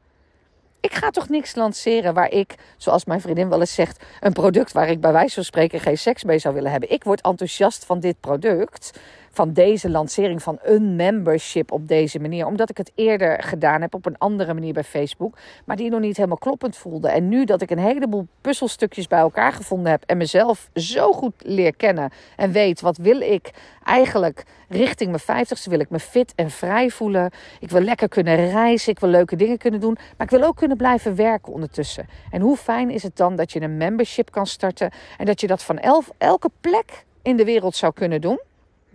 Ik 0.81 0.95
ga 0.95 1.11
toch 1.11 1.29
niks 1.29 1.55
lanceren 1.55 2.15
waar 2.15 2.31
ik, 2.31 2.55
zoals 2.77 3.05
mijn 3.05 3.21
vriendin 3.21 3.49
wel 3.49 3.61
eens 3.61 3.75
zegt, 3.75 4.05
een 4.21 4.33
product 4.33 4.73
waar 4.73 4.89
ik 4.89 5.01
bij 5.01 5.13
wijze 5.13 5.35
van 5.35 5.45
spreken 5.45 5.81
geen 5.81 5.99
seks 5.99 6.25
mee 6.25 6.39
zou 6.39 6.55
willen 6.55 6.71
hebben. 6.71 6.91
Ik 6.91 7.05
word 7.05 7.21
enthousiast 7.21 7.85
van 7.85 8.01
dit 8.01 8.21
product 8.21 9.01
van 9.35 9.53
deze 9.53 9.91
lancering 9.91 10.43
van 10.43 10.59
een 10.63 10.97
membership 10.97 11.73
op 11.73 11.89
deze 11.89 12.19
manier. 12.19 12.47
Omdat 12.47 12.71
ik 12.71 12.77
het 12.77 12.93
eerder 12.95 13.43
gedaan 13.43 13.81
heb 13.81 13.95
op 13.95 14.07
een 14.07 14.19
andere 14.19 14.55
manier 14.55 14.73
bij 14.73 14.85
Facebook. 14.85 15.37
Maar 15.65 15.77
die 15.77 15.91
nog 15.91 16.01
niet 16.01 16.17
helemaal 16.17 16.39
kloppend 16.39 16.77
voelde. 16.77 17.09
En 17.09 17.29
nu 17.29 17.45
dat 17.45 17.63
ik 17.63 17.71
een 17.71 17.79
heleboel 17.79 18.27
puzzelstukjes 18.41 19.07
bij 19.07 19.19
elkaar 19.19 19.53
gevonden 19.53 19.91
heb. 19.91 20.03
En 20.07 20.17
mezelf 20.17 20.71
zo 20.75 21.13
goed 21.13 21.35
leer 21.39 21.77
kennen. 21.77 22.11
En 22.37 22.53
weet 22.53 22.81
wat 22.81 22.97
wil 22.97 23.21
ik 23.21 23.51
eigenlijk 23.85 24.45
richting 24.69 25.11
mijn 25.11 25.23
vijftigste. 25.23 25.71
Wil 25.71 25.81
ik 25.81 25.91
me 25.91 25.99
fit 25.99 26.33
en 26.35 26.51
vrij 26.51 26.91
voelen. 26.91 27.31
Ik 27.61 27.71
wil 27.71 27.81
lekker 27.81 28.09
kunnen 28.09 28.51
reizen. 28.51 28.93
Ik 28.93 28.99
wil 28.99 29.11
leuke 29.11 29.37
dingen 29.37 29.59
kunnen 29.59 29.81
doen. 29.81 29.97
Maar 30.17 30.27
ik 30.27 30.39
wil 30.39 30.43
ook 30.49 30.57
kunnen 30.57 30.77
blijven 30.77 31.15
werken 31.15 31.53
ondertussen. 31.53 32.09
En 32.31 32.41
hoe 32.41 32.57
fijn 32.57 32.91
is 32.91 33.03
het 33.03 33.17
dan 33.17 33.37
dat 33.37 33.53
je 33.53 33.61
een 33.61 33.77
membership 33.77 34.31
kan 34.31 34.47
starten. 34.47 34.91
En 35.19 35.27
dat 35.27 35.41
je 35.41 35.47
dat 35.47 35.63
van 35.63 35.79
elf, 35.79 36.11
elke 36.19 36.51
plek 36.61 37.05
in 37.23 37.37
de 37.37 37.45
wereld 37.45 37.77
zou 37.77 37.93
kunnen 37.93 38.21
doen. 38.21 38.41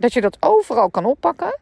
Dat 0.00 0.12
je 0.12 0.20
dat 0.20 0.36
overal 0.40 0.90
kan 0.90 1.04
oppakken. 1.04 1.58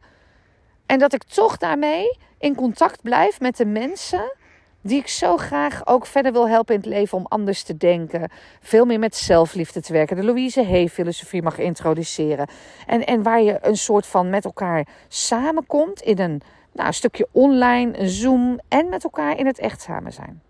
En 0.86 0.98
dat 0.98 1.12
ik 1.12 1.22
toch 1.22 1.56
daarmee 1.56 2.18
in 2.38 2.54
contact 2.54 3.02
blijf 3.02 3.40
met 3.40 3.56
de 3.56 3.66
mensen 3.66 4.32
die 4.80 4.98
ik 4.98 5.08
zo 5.08 5.36
graag 5.36 5.86
ook 5.86 6.06
verder 6.06 6.32
wil 6.32 6.48
helpen 6.48 6.74
in 6.74 6.80
het 6.80 6.88
leven 6.88 7.18
om 7.18 7.26
anders 7.28 7.62
te 7.62 7.76
denken. 7.76 8.30
Veel 8.60 8.84
meer 8.84 8.98
met 8.98 9.16
zelfliefde 9.16 9.80
te 9.80 9.92
werken. 9.92 10.16
De 10.16 10.24
Louise 10.24 10.64
Hay 10.64 10.88
filosofie 10.88 11.42
mag 11.42 11.58
introduceren. 11.58 12.48
En, 12.86 13.06
en 13.06 13.22
waar 13.22 13.42
je 13.42 13.58
een 13.60 13.76
soort 13.76 14.06
van 14.06 14.30
met 14.30 14.44
elkaar 14.44 14.86
samenkomt 15.08 16.00
in 16.00 16.18
een, 16.18 16.42
nou, 16.72 16.86
een 16.86 16.94
stukje 16.94 17.28
online, 17.30 17.98
een 17.98 18.08
Zoom 18.08 18.60
en 18.68 18.88
met 18.88 19.04
elkaar 19.04 19.38
in 19.38 19.46
het 19.46 19.58
echt 19.58 19.80
samen 19.80 20.12
zijn. 20.12 20.42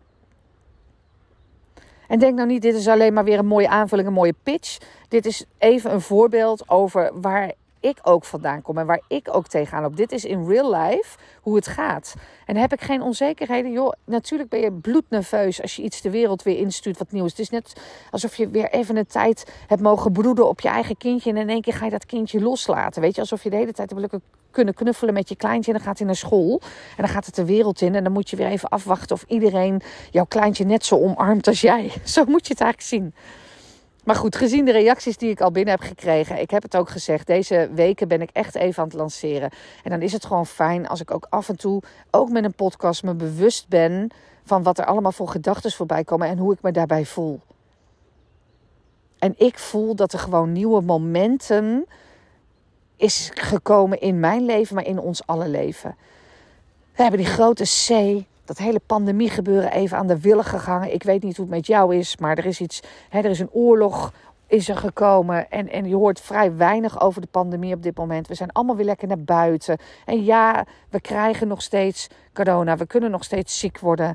En 2.09 2.19
denk 2.19 2.35
nou 2.35 2.49
niet, 2.49 2.63
dit 2.63 2.75
is 2.75 2.89
alleen 2.89 3.13
maar 3.13 3.25
weer 3.25 3.39
een 3.39 3.47
mooie 3.47 3.69
aanvulling, 3.69 4.09
een 4.09 4.15
mooie 4.15 4.35
pitch. 4.43 4.79
Dit 5.09 5.27
is 5.27 5.45
even 5.59 5.93
een 5.93 6.01
voorbeeld 6.01 6.69
over 6.69 7.11
waar 7.21 7.53
ik 7.81 7.99
ook 8.03 8.25
vandaan 8.25 8.63
kom 8.63 8.79
en 8.79 8.87
waar 8.87 9.03
ik 9.09 9.29
ook 9.33 9.47
tegenaan 9.47 9.83
loop. 9.83 9.97
Dit 9.97 10.13
is 10.13 10.25
in 10.25 10.47
real 10.47 10.75
life 10.75 11.19
hoe 11.41 11.57
het 11.57 11.67
gaat. 11.67 12.15
En 12.47 12.57
heb 12.57 12.73
ik 12.73 12.81
geen 12.81 13.03
onzekerheden. 13.03 13.73
Joh, 13.73 13.93
natuurlijk 14.05 14.51
ben 14.51 14.61
je 14.61 14.73
bloednerveus 14.73 15.63
als 15.63 15.77
je 15.77 15.83
iets 15.83 16.01
de 16.01 16.11
wereld 16.11 16.43
weer 16.43 16.59
instuurt 16.59 16.99
wat 16.99 17.13
nieuws. 17.13 17.31
Het 17.31 17.39
is 17.39 17.51
net 17.51 17.73
alsof 18.11 18.37
je 18.37 18.49
weer 18.49 18.71
even 18.71 18.97
een 18.97 19.07
tijd 19.07 19.53
hebt 19.67 19.81
mogen 19.81 20.13
broeden 20.13 20.49
op 20.49 20.61
je 20.61 20.69
eigen 20.69 20.97
kindje. 20.97 21.31
En 21.31 21.37
in 21.37 21.49
één 21.49 21.63
keer 21.63 21.75
ga 21.75 21.85
je 21.85 21.91
dat 21.91 22.07
kindje 22.07 22.41
loslaten. 22.41 23.03
Weet 23.03 23.15
je, 23.15 23.21
alsof 23.21 23.43
je 23.43 23.51
de 23.51 23.57
hele 23.57 23.73
tijd 23.73 23.91
hebt 23.91 24.19
kunnen 24.51 24.75
knuffelen 24.75 25.15
met 25.15 25.29
je 25.29 25.37
kleintje. 25.37 25.73
En 25.73 25.77
dan 25.77 25.87
gaat 25.87 25.99
hij 25.99 26.07
naar 26.07 26.17
school. 26.17 26.61
En 26.63 27.03
dan 27.05 27.09
gaat 27.09 27.27
het 27.27 27.35
de 27.35 27.45
wereld 27.45 27.81
in. 27.81 27.95
En 27.95 28.05
dan 28.05 28.13
moet 28.13 28.31
je 28.31 28.37
weer 28.37 28.47
even 28.47 28.69
afwachten 28.69 29.17
of 29.17 29.25
iedereen 29.29 29.81
jouw 30.11 30.25
kleintje 30.25 30.65
net 30.65 30.85
zo 30.85 30.95
omarmt 30.95 31.47
als 31.47 31.61
jij. 31.61 31.93
Zo 32.05 32.25
moet 32.25 32.47
je 32.47 32.53
het 32.53 32.63
eigenlijk 32.63 32.81
zien. 32.81 33.15
Maar 34.09 34.17
goed, 34.17 34.37
gezien 34.37 34.65
de 34.65 34.73
reacties 34.73 35.17
die 35.17 35.31
ik 35.31 35.41
al 35.41 35.51
binnen 35.51 35.75
heb 35.75 35.89
gekregen, 35.89 36.41
ik 36.41 36.51
heb 36.51 36.63
het 36.63 36.77
ook 36.77 36.89
gezegd, 36.89 37.27
deze 37.27 37.71
weken 37.75 38.09
ben 38.09 38.21
ik 38.21 38.31
echt 38.33 38.55
even 38.55 38.83
aan 38.83 38.89
het 38.89 38.99
lanceren. 38.99 39.51
En 39.85 39.91
dan 39.91 40.03
is 40.03 40.13
het 40.13 40.27
gewoon 40.27 40.47
fijn 40.47 40.87
als 40.87 41.01
ik 41.01 41.11
ook 41.11 41.27
af 41.31 41.49
en 41.49 41.57
toe, 41.57 41.83
ook 42.11 42.29
met 42.29 42.45
een 42.45 42.55
podcast, 42.55 43.03
me 43.03 43.15
bewust 43.15 43.69
ben 43.69 44.11
van 44.45 44.63
wat 44.63 44.79
er 44.79 44.85
allemaal 44.85 45.13
voor 45.13 45.29
gedachten 45.29 45.73
voorbij 45.73 46.05
komen 46.05 46.29
en 46.29 46.39
hoe 46.39 46.53
ik 46.53 46.63
me 46.63 46.73
daarbij 46.73 47.05
voel. 47.05 47.41
En 49.19 49.35
ik 49.37 49.59
voel 49.59 49.95
dat 49.95 50.13
er 50.13 50.19
gewoon 50.19 50.53
nieuwe 50.53 50.81
momentum 50.81 51.85
is 52.97 53.31
gekomen 53.35 54.01
in 54.01 54.21
mijn 54.21 54.45
leven, 54.45 54.75
maar 54.75 54.87
in 54.87 54.99
ons 54.99 55.27
alle 55.27 55.49
leven. 55.49 55.97
We 56.95 57.03
hebben 57.03 57.21
die 57.21 57.31
grote 57.31 57.65
C, 57.65 57.89
dat 58.49 58.59
hele 58.59 58.81
pandemie 58.87 59.31
gebeuren 59.31 59.73
even 59.73 59.97
aan 59.97 60.07
de 60.07 60.21
willen 60.21 60.45
gegaan. 60.45 60.85
Ik 60.85 61.03
weet 61.03 61.23
niet 61.23 61.37
hoe 61.37 61.47
het 61.47 61.55
met 61.55 61.67
jou 61.67 61.97
is, 61.97 62.17
maar 62.17 62.39
er 62.39 62.47
is 62.47 62.61
iets. 62.61 62.81
Hè, 63.09 63.19
er 63.19 63.31
is 63.31 63.41
een 63.41 63.51
oorlog 63.53 64.13
is 64.47 64.69
er 64.69 64.77
gekomen. 64.77 65.51
En, 65.51 65.69
en 65.69 65.89
je 65.89 65.95
hoort 65.95 66.21
vrij 66.21 66.57
weinig 66.57 67.01
over 67.01 67.21
de 67.21 67.27
pandemie 67.31 67.75
op 67.75 67.83
dit 67.83 67.97
moment. 67.97 68.29
We 68.29 68.35
zijn 68.35 68.53
allemaal 68.53 68.77
weer 68.77 68.85
lekker 68.85 69.09
naar 69.09 69.19
buiten. 69.19 69.79
En 70.05 70.25
ja, 70.25 70.65
we 70.91 71.01
krijgen 71.01 71.49
nog 71.49 71.63
steeds 71.63 72.09
corona. 72.33 72.77
We 72.77 72.87
kunnen 72.87 73.11
nog 73.11 73.25
steeds 73.25 73.59
ziek 73.59 73.79
worden. 73.79 74.15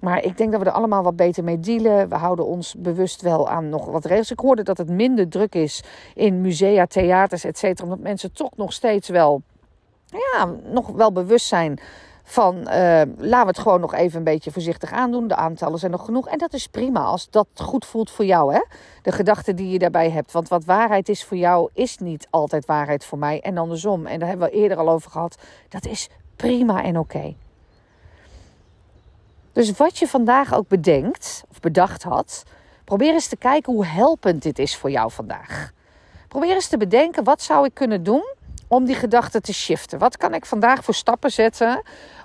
Maar 0.00 0.24
ik 0.24 0.36
denk 0.36 0.52
dat 0.52 0.60
we 0.60 0.66
er 0.66 0.72
allemaal 0.72 1.02
wat 1.02 1.16
beter 1.16 1.44
mee 1.44 1.60
dealen. 1.60 2.08
We 2.08 2.14
houden 2.14 2.46
ons 2.46 2.74
bewust 2.78 3.22
wel 3.22 3.48
aan 3.48 3.68
nog 3.68 3.84
wat 3.84 4.04
regels. 4.04 4.30
Ik 4.30 4.40
hoorde 4.40 4.62
dat 4.62 4.78
het 4.78 4.88
minder 4.88 5.28
druk 5.28 5.54
is 5.54 5.82
in 6.14 6.40
musea, 6.40 6.86
theaters, 6.86 7.44
et. 7.44 7.82
Omdat 7.82 7.98
mensen 7.98 8.32
toch 8.32 8.56
nog 8.56 8.72
steeds 8.72 9.08
wel, 9.08 9.42
ja, 10.06 10.54
nog 10.72 10.88
wel 10.88 11.12
bewust 11.12 11.46
zijn 11.46 11.80
van 12.30 12.56
uh, 12.56 12.64
laten 13.16 13.40
we 13.40 13.46
het 13.46 13.58
gewoon 13.58 13.80
nog 13.80 13.94
even 13.94 14.18
een 14.18 14.24
beetje 14.24 14.50
voorzichtig 14.50 14.92
aandoen. 14.92 15.28
De 15.28 15.34
aantallen 15.34 15.78
zijn 15.78 15.90
nog 15.90 16.04
genoeg. 16.04 16.28
En 16.28 16.38
dat 16.38 16.52
is 16.52 16.66
prima 16.66 17.00
als 17.00 17.30
dat 17.30 17.46
goed 17.54 17.84
voelt 17.84 18.10
voor 18.10 18.24
jou. 18.24 18.52
Hè? 18.52 18.60
De 19.02 19.12
gedachten 19.12 19.56
die 19.56 19.70
je 19.70 19.78
daarbij 19.78 20.10
hebt. 20.10 20.32
Want 20.32 20.48
wat 20.48 20.64
waarheid 20.64 21.08
is 21.08 21.24
voor 21.24 21.36
jou, 21.36 21.70
is 21.72 21.98
niet 21.98 22.26
altijd 22.30 22.66
waarheid 22.66 23.04
voor 23.04 23.18
mij. 23.18 23.40
En 23.40 23.58
andersom. 23.58 24.06
En 24.06 24.18
daar 24.18 24.28
hebben 24.28 24.48
we 24.48 24.54
eerder 24.54 24.78
al 24.78 24.88
over 24.88 25.10
gehad. 25.10 25.38
Dat 25.68 25.86
is 25.86 26.08
prima 26.36 26.82
en 26.82 26.98
oké. 26.98 27.34
Dus 29.52 29.72
wat 29.72 29.98
je 29.98 30.08
vandaag 30.08 30.54
ook 30.54 30.68
bedenkt, 30.68 31.44
of 31.50 31.60
bedacht 31.60 32.02
had, 32.02 32.42
probeer 32.84 33.12
eens 33.12 33.28
te 33.28 33.36
kijken 33.36 33.72
hoe 33.72 33.86
helpend 33.86 34.42
dit 34.42 34.58
is 34.58 34.76
voor 34.76 34.90
jou 34.90 35.10
vandaag. 35.10 35.72
Probeer 36.28 36.54
eens 36.54 36.68
te 36.68 36.76
bedenken, 36.76 37.24
wat 37.24 37.42
zou 37.42 37.64
ik 37.66 37.74
kunnen 37.74 38.02
doen 38.02 38.36
om 38.68 38.84
die 38.84 38.94
gedachten 38.94 39.42
te 39.42 39.52
shiften? 39.52 39.98
Wat 39.98 40.16
kan 40.16 40.34
ik 40.34 40.46
vandaag 40.46 40.84
voor 40.84 40.94
stappen 40.94 41.30
zetten 41.30 41.82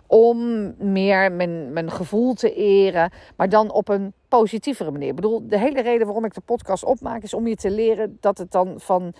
om 0.07 0.73
meer 0.77 1.31
mijn, 1.31 1.73
mijn 1.73 1.91
gevoel 1.91 2.33
te 2.33 2.53
eren, 2.53 3.11
maar 3.35 3.49
dan 3.49 3.71
op 3.71 3.89
een 3.89 4.13
positievere 4.27 4.91
manier. 4.91 5.09
Ik 5.09 5.15
bedoel, 5.15 5.47
de 5.47 5.59
hele 5.59 5.81
reden 5.81 6.05
waarom 6.05 6.25
ik 6.25 6.33
de 6.33 6.41
podcast 6.41 6.83
opmaak 6.83 7.23
is 7.23 7.33
om 7.33 7.47
je 7.47 7.55
te 7.55 7.71
leren 7.71 8.17
dat 8.19 8.37
het 8.37 8.51
dan 8.51 8.73
van 8.77 9.13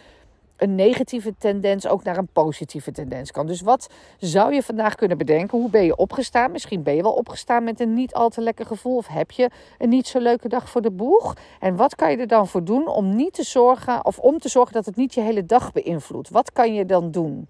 een 0.64 0.76
negatieve 0.76 1.34
tendens 1.38 1.88
ook 1.88 2.04
naar 2.04 2.18
een 2.18 2.28
positieve 2.34 2.92
tendens 2.92 3.32
kan. 3.32 3.48
Dus 3.48 3.62
wat 3.62 3.90
zou 4.18 4.54
je 4.54 4.64
vandaag 4.64 4.96
kunnen 4.96 5.18
bedenken? 5.18 5.58
Hoe 5.58 5.70
ben 5.70 5.84
je 5.84 5.96
opgestaan? 5.96 6.52
Misschien 6.52 6.84
ben 6.84 6.96
je 6.96 7.02
wel 7.02 7.14
opgestaan 7.14 7.64
met 7.64 7.80
een 7.80 7.94
niet 7.94 8.14
al 8.14 8.30
te 8.30 8.42
lekker 8.42 8.66
gevoel. 8.66 8.98
Of 8.98 9.08
heb 9.08 9.32
je 9.32 9.50
een 9.78 9.90
niet 9.90 10.08
zo 10.08 10.20
leuke 10.20 10.48
dag 10.48 10.70
voor 10.70 10.82
de 10.82 10.92
boeg? 10.92 11.36
En 11.60 11.76
wat 11.76 11.96
kan 11.96 12.12
je 12.12 12.18
er 12.18 12.28
dan 12.28 12.48
voor 12.48 12.64
doen 12.64 12.88
om 12.88 13.16
niet 13.16 13.34
te 13.34 13.44
zorgen, 13.44 14.06
of 14.06 14.20
om 14.20 14.40
te 14.40 14.50
zorgen 14.50 14.74
dat 14.74 14.86
het 14.86 14.96
niet 14.96 15.14
je 15.14 15.22
hele 15.22 15.46
dag 15.46 15.72
beïnvloedt? 15.72 16.30
Wat 16.30 16.52
kan 16.52 16.74
je 16.74 16.86
dan 16.86 17.12
doen? 17.12 17.48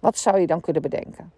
Wat 0.00 0.18
zou 0.18 0.38
je 0.38 0.46
dan 0.46 0.60
kunnen 0.60 0.82
bedenken? 0.82 1.32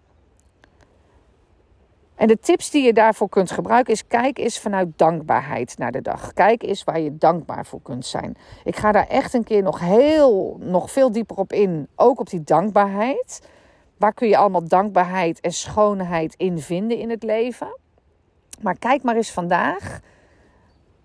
En 2.17 2.27
de 2.27 2.39
tips 2.39 2.69
die 2.69 2.83
je 2.83 2.93
daarvoor 2.93 3.29
kunt 3.29 3.51
gebruiken 3.51 3.93
is: 3.93 4.07
kijk 4.07 4.37
eens 4.37 4.59
vanuit 4.59 4.87
dankbaarheid 4.95 5.77
naar 5.77 5.91
de 5.91 6.01
dag. 6.01 6.33
Kijk 6.33 6.63
eens 6.63 6.83
waar 6.83 6.99
je 6.99 7.17
dankbaar 7.17 7.65
voor 7.65 7.81
kunt 7.81 8.05
zijn. 8.05 8.37
Ik 8.63 8.75
ga 8.75 8.91
daar 8.91 9.07
echt 9.07 9.33
een 9.33 9.43
keer 9.43 9.63
nog 9.63 9.79
heel, 9.79 10.57
nog 10.59 10.91
veel 10.91 11.11
dieper 11.11 11.37
op 11.37 11.53
in. 11.53 11.87
Ook 11.95 12.19
op 12.19 12.29
die 12.29 12.43
dankbaarheid. 12.43 13.47
Waar 13.97 14.13
kun 14.13 14.27
je 14.27 14.37
allemaal 14.37 14.67
dankbaarheid 14.67 15.39
en 15.39 15.51
schoonheid 15.51 16.33
in 16.37 16.59
vinden 16.59 16.97
in 16.97 17.09
het 17.09 17.23
leven? 17.23 17.77
Maar 18.61 18.77
kijk 18.77 19.03
maar 19.03 19.15
eens 19.15 19.31
vandaag 19.31 19.99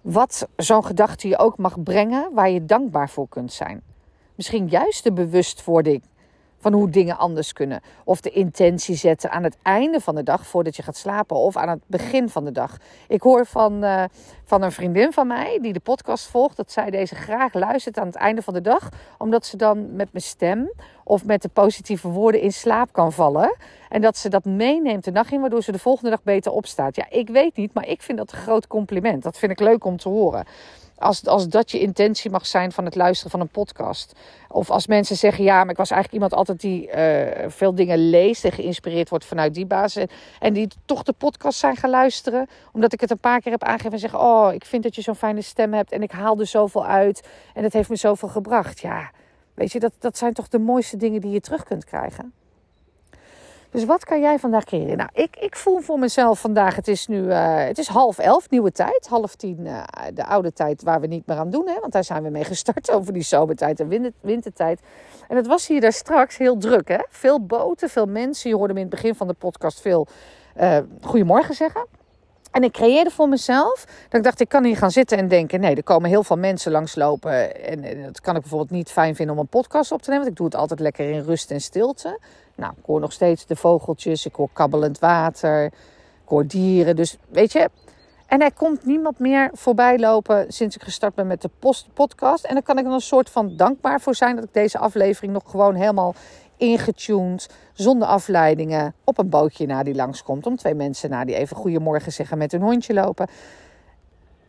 wat 0.01 0.49
zo'n 0.57 0.85
gedachte 0.85 1.29
je 1.29 1.39
ook 1.39 1.59
mag 1.59 1.83
brengen 1.83 2.29
waar 2.33 2.51
je 2.51 2.65
dankbaar 2.65 3.11
voor 3.11 3.29
kunt 3.29 3.53
zijn. 3.53 3.83
Misschien 4.35 4.69
juist 4.69 5.05
de 5.05 5.13
bewustwording 5.13 6.03
van 6.63 6.73
hoe 6.73 6.91
dingen 6.91 7.19
anders 7.19 7.53
kunnen. 7.53 7.81
Of 8.05 8.21
de 8.21 8.31
intentie 8.31 8.95
zetten 8.95 9.31
aan 9.31 9.43
het 9.43 9.57
einde 9.63 10.01
van 10.01 10.15
de 10.15 10.23
dag 10.23 10.47
voordat 10.47 10.77
je 10.77 10.83
gaat 10.83 10.97
slapen. 10.97 11.37
Of 11.37 11.57
aan 11.57 11.69
het 11.69 11.83
begin 11.87 12.29
van 12.29 12.45
de 12.45 12.53
dag. 12.53 12.77
Ik 13.09 13.23
hoor 13.23 13.47
van, 13.47 13.85
uh, 13.85 14.05
van 14.45 14.63
een 14.63 14.73
vriendin 14.73 15.13
van 15.13 15.27
mij 15.27 15.59
die 15.63 15.73
de 15.73 15.81
podcast 15.81 16.27
volgt. 16.27 16.57
Dat 16.57 16.73
zij 16.73 16.91
deze 16.91 17.15
graag 17.15 17.55
luistert 17.55 17.99
aan 17.99 18.07
het 18.07 18.15
einde 18.15 18.43
van 18.43 18.55
de 18.55 18.61
dag. 18.61 18.89
Omdat 19.19 19.47
ze 19.47 19.57
dan 19.57 19.97
met 19.97 20.13
mijn 20.13 20.25
stem 20.25 20.73
of 21.05 21.25
met 21.25 21.43
de 21.43 21.49
positieve 21.49 22.09
woorden 22.09 22.41
in 22.41 22.53
slaap 22.53 22.93
kan 22.93 23.13
vallen. 23.13 23.57
En 23.89 24.01
dat 24.01 24.17
ze 24.17 24.29
dat 24.29 24.45
meeneemt 24.45 25.05
de 25.05 25.11
nacht 25.11 25.33
in, 25.33 25.41
waardoor 25.41 25.63
ze 25.63 25.73
de 25.73 25.79
volgende 25.79 26.11
dag 26.11 26.23
beter 26.23 26.53
opstaat. 26.53 26.97
Ja, 26.97 27.07
ik 27.11 27.29
weet 27.29 27.57
niet, 27.57 27.75
maar 27.75 27.89
ik 27.89 28.03
vind 28.03 28.19
dat 28.19 28.33
een 28.33 28.39
groot 28.39 28.67
compliment. 28.67 29.23
Dat 29.23 29.39
vind 29.39 29.53
ik 29.53 29.61
leuk 29.61 29.85
om 29.85 29.97
te 29.97 30.09
horen. 30.09 30.45
Als, 30.99 31.27
als 31.27 31.49
dat 31.49 31.71
je 31.71 31.81
intentie 31.81 32.31
mag 32.31 32.47
zijn 32.47 32.73
van 32.73 32.85
het 32.85 32.95
luisteren 32.95 33.31
van 33.31 33.41
een 33.41 33.49
podcast. 33.49 34.13
Of 34.49 34.71
als 34.71 34.87
mensen 34.87 35.17
zeggen, 35.17 35.45
ja, 35.45 35.59
maar 35.59 35.71
ik 35.71 35.77
was 35.77 35.91
eigenlijk 35.91 36.23
iemand 36.23 36.35
altijd 36.35 36.61
die 36.61 36.89
uh, 36.89 37.49
veel 37.49 37.75
dingen 37.75 38.11
leest 38.11 38.45
en 38.45 38.53
geïnspireerd 38.53 39.09
wordt 39.09 39.25
vanuit 39.25 39.55
die 39.55 39.67
basis. 39.67 40.05
En 40.39 40.53
die 40.53 40.69
toch 40.85 41.03
de 41.03 41.13
podcast 41.13 41.59
zijn 41.59 41.77
gaan 41.77 41.91
luisteren. 41.91 42.49
Omdat 42.73 42.93
ik 42.93 43.01
het 43.01 43.11
een 43.11 43.19
paar 43.19 43.41
keer 43.41 43.53
heb 43.53 43.63
aangegeven 43.63 43.93
en 43.93 43.99
zeggen, 43.99 44.21
oh, 44.21 44.53
ik 44.53 44.65
vind 44.65 44.83
dat 44.83 44.95
je 44.95 45.03
zo'n 45.03 45.15
fijne 45.15 45.43
stem 45.43 45.73
hebt. 45.73 45.93
En 45.93 46.03
ik 46.03 46.11
haal 46.11 46.39
er 46.39 46.47
zoveel 46.47 46.87
uit. 46.87 47.29
En 47.55 47.63
het 47.63 47.73
heeft 47.73 47.89
me 47.89 47.97
zoveel 47.97 48.29
gebracht. 48.29 48.81
Ja, 48.81 49.11
weet 49.55 49.73
je, 49.73 49.81
dat, 49.81 49.93
dat 49.99 50.19
zijn 50.19 50.33
toch 50.33 50.49
de 50.49 50.59
mooiste 50.59 50.97
dingen 50.97 51.21
die 51.21 51.31
je 51.31 51.41
terug 51.41 51.65
kunt 51.65 51.85
krijgen. 51.85 52.33
Dus 53.73 53.85
wat 53.85 54.05
kan 54.05 54.21
jij 54.21 54.39
vandaag 54.39 54.65
creëren? 54.65 54.97
Nou, 54.97 55.11
ik, 55.13 55.37
ik 55.37 55.57
voel 55.57 55.81
voor 55.81 55.99
mezelf 55.99 56.41
vandaag, 56.41 56.77
het 56.77 56.89
is 56.89 57.07
nu 57.07 57.23
uh, 57.23 57.65
het 57.65 57.79
is 57.79 57.87
half 57.87 58.19
elf, 58.19 58.51
nieuwe 58.51 58.73
tijd. 58.73 59.07
Half 59.09 59.35
tien, 59.35 59.59
uh, 59.61 59.83
de 60.15 60.25
oude 60.25 60.53
tijd 60.53 60.83
waar 60.83 61.01
we 61.01 61.07
niet 61.07 61.27
meer 61.27 61.37
aan 61.37 61.51
doen. 61.51 61.69
Hè, 61.69 61.81
want 61.81 61.93
daar 61.93 62.05
zijn 62.05 62.23
we 62.23 62.29
mee 62.29 62.45
gestart 62.45 62.91
over 62.97 63.13
die 63.13 63.23
zomertijd 63.23 63.81
en 63.81 63.89
winter, 63.89 64.13
wintertijd. 64.21 64.81
En 65.29 65.37
het 65.37 65.47
was 65.47 65.67
hier 65.67 65.81
daar 65.81 65.93
straks 65.93 66.37
heel 66.37 66.59
druk. 66.59 66.89
Hè? 66.89 66.99
Veel 67.09 67.47
boten, 67.47 67.89
veel 67.89 68.07
mensen. 68.07 68.51
Je 68.51 68.57
hoorde 68.57 68.73
me 68.73 68.81
in 68.81 68.87
het 68.87 68.95
begin 68.95 69.15
van 69.15 69.27
de 69.27 69.35
podcast 69.35 69.81
veel 69.81 70.07
uh, 70.61 70.79
goedemorgen 71.01 71.55
zeggen. 71.55 71.87
En 72.53 72.63
ik 72.63 72.73
creëerde 72.73 73.11
voor 73.11 73.29
mezelf 73.29 73.85
dat 73.85 74.19
ik 74.19 74.23
dacht, 74.23 74.41
ik 74.41 74.49
kan 74.49 74.65
hier 74.65 74.77
gaan 74.77 74.91
zitten 74.91 75.19
en 75.19 75.29
denken: 75.29 75.61
nee, 75.61 75.75
er 75.75 75.83
komen 75.83 76.09
heel 76.09 76.23
veel 76.23 76.37
mensen 76.37 76.73
langslopen. 76.73 77.65
En 77.65 78.03
dat 78.03 78.21
kan 78.21 78.35
ik 78.35 78.41
bijvoorbeeld 78.41 78.71
niet 78.71 78.91
fijn 78.91 79.15
vinden 79.15 79.35
om 79.35 79.41
een 79.41 79.49
podcast 79.49 79.93
op 79.93 80.03
te 80.03 80.11
nemen. 80.11 80.25
Want 80.25 80.39
ik 80.39 80.43
doe 80.43 80.47
het 80.47 80.61
altijd 80.61 80.81
lekker 80.81 81.11
in 81.11 81.23
rust 81.23 81.51
en 81.51 81.61
stilte. 81.61 82.19
Nou, 82.55 82.73
ik 82.77 82.85
hoor 82.87 83.01
nog 83.01 83.13
steeds 83.13 83.47
de 83.47 83.57
vogeltjes, 83.57 84.27
ik 84.27 84.35
hoor 84.35 84.49
kabbelend 84.53 84.99
water, 84.99 85.65
ik 85.65 85.73
hoor 86.25 86.47
dieren. 86.47 86.97
Dus 86.97 87.17
weet 87.29 87.53
je, 87.53 87.69
en 88.33 88.41
er 88.41 88.53
komt 88.53 88.85
niemand 88.85 89.19
meer 89.19 89.51
voorbij 89.53 89.99
lopen 89.99 90.45
sinds 90.49 90.77
ik 90.77 90.83
gestart 90.83 91.15
ben 91.15 91.27
met 91.27 91.43
de 91.43 91.51
podcast. 91.95 92.45
En 92.45 92.55
dan 92.55 92.63
kan 92.63 92.79
ik 92.79 92.87
er 92.87 92.93
een 92.93 93.01
soort 93.01 93.31
van 93.31 93.57
dankbaar 93.57 94.01
voor 94.01 94.15
zijn 94.15 94.35
dat 94.35 94.45
ik 94.45 94.53
deze 94.53 94.79
aflevering 94.79 95.33
nog 95.33 95.43
gewoon 95.47 95.75
helemaal 95.75 96.15
ingetuned, 96.63 97.49
zonder 97.73 98.09
afleidingen, 98.09 98.95
op 99.05 99.19
een 99.19 99.29
bootje 99.29 99.67
naar 99.67 99.85
die 99.85 99.95
langskomt. 99.95 100.47
Om 100.47 100.57
twee 100.57 100.75
mensen 100.75 101.11
na 101.11 101.25
die 101.25 101.35
even 101.35 101.57
goedemorgen 101.57 102.13
zeggen 102.13 102.39
met 102.39 102.53
hun 102.53 102.61
hondje 102.61 102.95
lopen. 102.95 103.29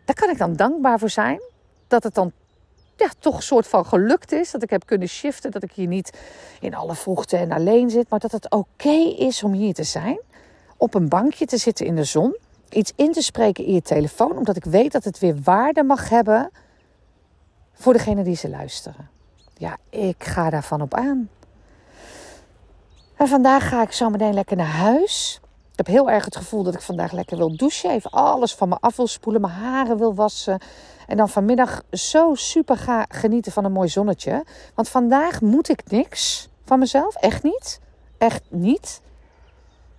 Daar 0.06 0.16
kan 0.16 0.30
ik 0.30 0.38
dan 0.38 0.54
dankbaar 0.54 1.00
voor 1.00 1.10
zijn. 1.10 1.42
Dat 1.88 2.04
het 2.04 2.14
dan 2.14 2.32
ja, 2.96 3.10
toch 3.20 3.36
een 3.36 3.42
soort 3.42 3.68
van 3.68 3.86
gelukt 3.86 4.32
is. 4.32 4.52
Dat 4.52 4.64
ik 4.64 4.70
heb 4.70 4.86
kunnen 4.86 5.08
shiften. 5.08 5.52
Dat 5.52 5.64
ik 5.64 5.72
hier 5.72 5.88
niet 5.88 6.18
in 6.60 6.76
alle 6.76 6.96
vroegte 6.96 7.38
en 7.38 7.52
alleen 7.52 7.90
zit. 7.90 8.10
Maar 8.10 8.20
dat 8.20 8.32
het 8.32 8.52
oké 8.52 9.16
is 9.18 9.44
om 9.44 9.52
hier 9.52 9.74
te 9.74 9.84
zijn. 9.84 10.20
Op 10.78 10.94
een 10.94 11.10
bankje 11.10 11.46
te 11.46 11.58
zitten 11.58 11.86
in 11.86 11.96
de 11.96 12.04
zon. 12.04 12.38
Iets 12.70 12.94
in 12.96 13.12
te 13.12 13.22
spreken 13.22 13.66
in 13.66 13.74
je 13.74 13.82
telefoon. 13.82 14.38
Omdat 14.38 14.56
ik 14.56 14.66
weet 14.66 14.92
dat 14.92 15.04
het 15.04 15.20
weer 15.20 15.36
waarde 15.44 15.84
mag 15.84 16.10
hebben 16.10 16.52
voor 17.74 17.94
degene 17.94 18.24
die 18.24 18.36
ze 18.36 18.50
luisteren. 18.50 19.10
Ja, 19.58 19.78
ik 19.90 20.24
ga 20.24 20.50
daarvan 20.50 20.82
op 20.82 20.94
aan. 20.94 21.30
En 23.18 23.28
vandaag 23.28 23.70
ga 23.70 23.82
ik 23.82 23.92
zo 23.92 24.10
meteen 24.10 24.34
lekker 24.34 24.58
naar 24.58 24.66
huis. 24.66 25.40
Ik 25.72 25.78
heb 25.78 25.88
heel 25.88 26.10
erg 26.10 26.26
het 26.26 26.36
gevoel 26.36 26.64
dat 26.64 26.74
ik 26.74 26.82
vandaag 26.82 27.12
lekker 27.12 27.38
wil 27.38 27.58
douchen. 27.58 27.90
Even 27.92 28.12
alles 28.12 28.56
van 28.56 28.70
me 28.70 28.78
af 28.80 28.96
wil 28.96 29.08
spoelen. 29.08 29.42
Mijn 29.42 29.54
haren 29.54 29.98
wil 29.98 30.16
wassen. 30.16 30.60
En 31.08 31.18
dan 31.18 31.30
vanmiddag 31.30 31.82
zo 31.92 32.36
super 32.36 32.78
ga 32.78 33.06
genieten 33.10 33.52
van 33.52 33.66
een 33.66 33.72
mooi 33.72 33.90
zonnetje. 33.90 34.46
Want 34.76 34.90
vandaag 34.90 35.42
moet 35.42 35.70
ik 35.70 35.82
niks 35.92 36.50
van 36.66 36.80
mezelf. 36.80 37.16
Echt 37.16 37.44
niet. 37.44 37.80
Echt 38.18 38.44
niet. 38.50 39.02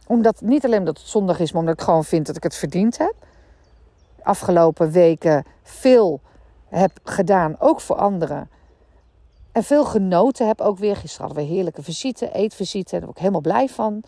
Omdat, 0.07 0.41
niet 0.41 0.65
alleen 0.65 0.79
omdat 0.79 0.99
het 0.99 1.09
zondag 1.09 1.39
is, 1.39 1.53
maar 1.53 1.61
omdat 1.61 1.79
ik 1.79 1.85
gewoon 1.85 2.05
vind 2.05 2.27
dat 2.27 2.37
ik 2.37 2.43
het 2.43 2.55
verdiend 2.55 2.99
heb. 2.99 3.15
Afgelopen 4.23 4.91
weken 4.91 5.45
veel 5.63 6.21
heb 6.69 6.91
gedaan, 7.05 7.57
ook 7.59 7.81
voor 7.81 7.97
anderen. 7.97 8.51
En 9.55 9.65
veel 9.65 9.85
genoten 9.85 10.47
heb 10.47 10.61
ook 10.61 10.79
weer. 10.79 10.97
Gisteren 10.97 11.27
hadden 11.27 11.45
we 11.45 11.53
heerlijke 11.53 11.83
visite, 11.83 12.33
eetvisite. 12.33 12.91
Daar 12.91 13.01
ben 13.01 13.09
ik 13.09 13.19
helemaal 13.19 13.41
blij 13.41 13.69
van. 13.69 14.03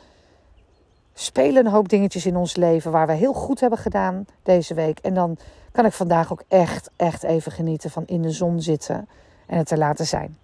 Spelen 1.15 1.67
een 1.67 1.73
hoop 1.73 1.89
dingetjes 1.89 2.27
in 2.27 2.37
ons 2.37 2.57
leven 2.57 2.91
waar 2.91 3.07
we 3.07 3.13
heel 3.13 3.33
goed 3.33 3.61
hebben 3.61 3.79
gedaan 3.79 4.27
deze 4.43 4.75
week. 4.75 4.99
En 4.99 5.15
dan 5.15 5.39
kan 5.73 5.85
ik 5.85 5.93
vandaag 5.93 6.33
ook 6.33 6.43
echt, 6.49 6.91
echt 6.97 7.23
even 7.23 7.53
genieten 7.53 7.91
van 7.91 8.07
in 8.07 8.23
de 8.23 8.31
zon 8.31 8.61
zitten 8.61 9.09
en 9.47 9.59
het 9.59 9.67
te 9.67 9.77
laten 9.77 10.07
zijn. 10.07 10.39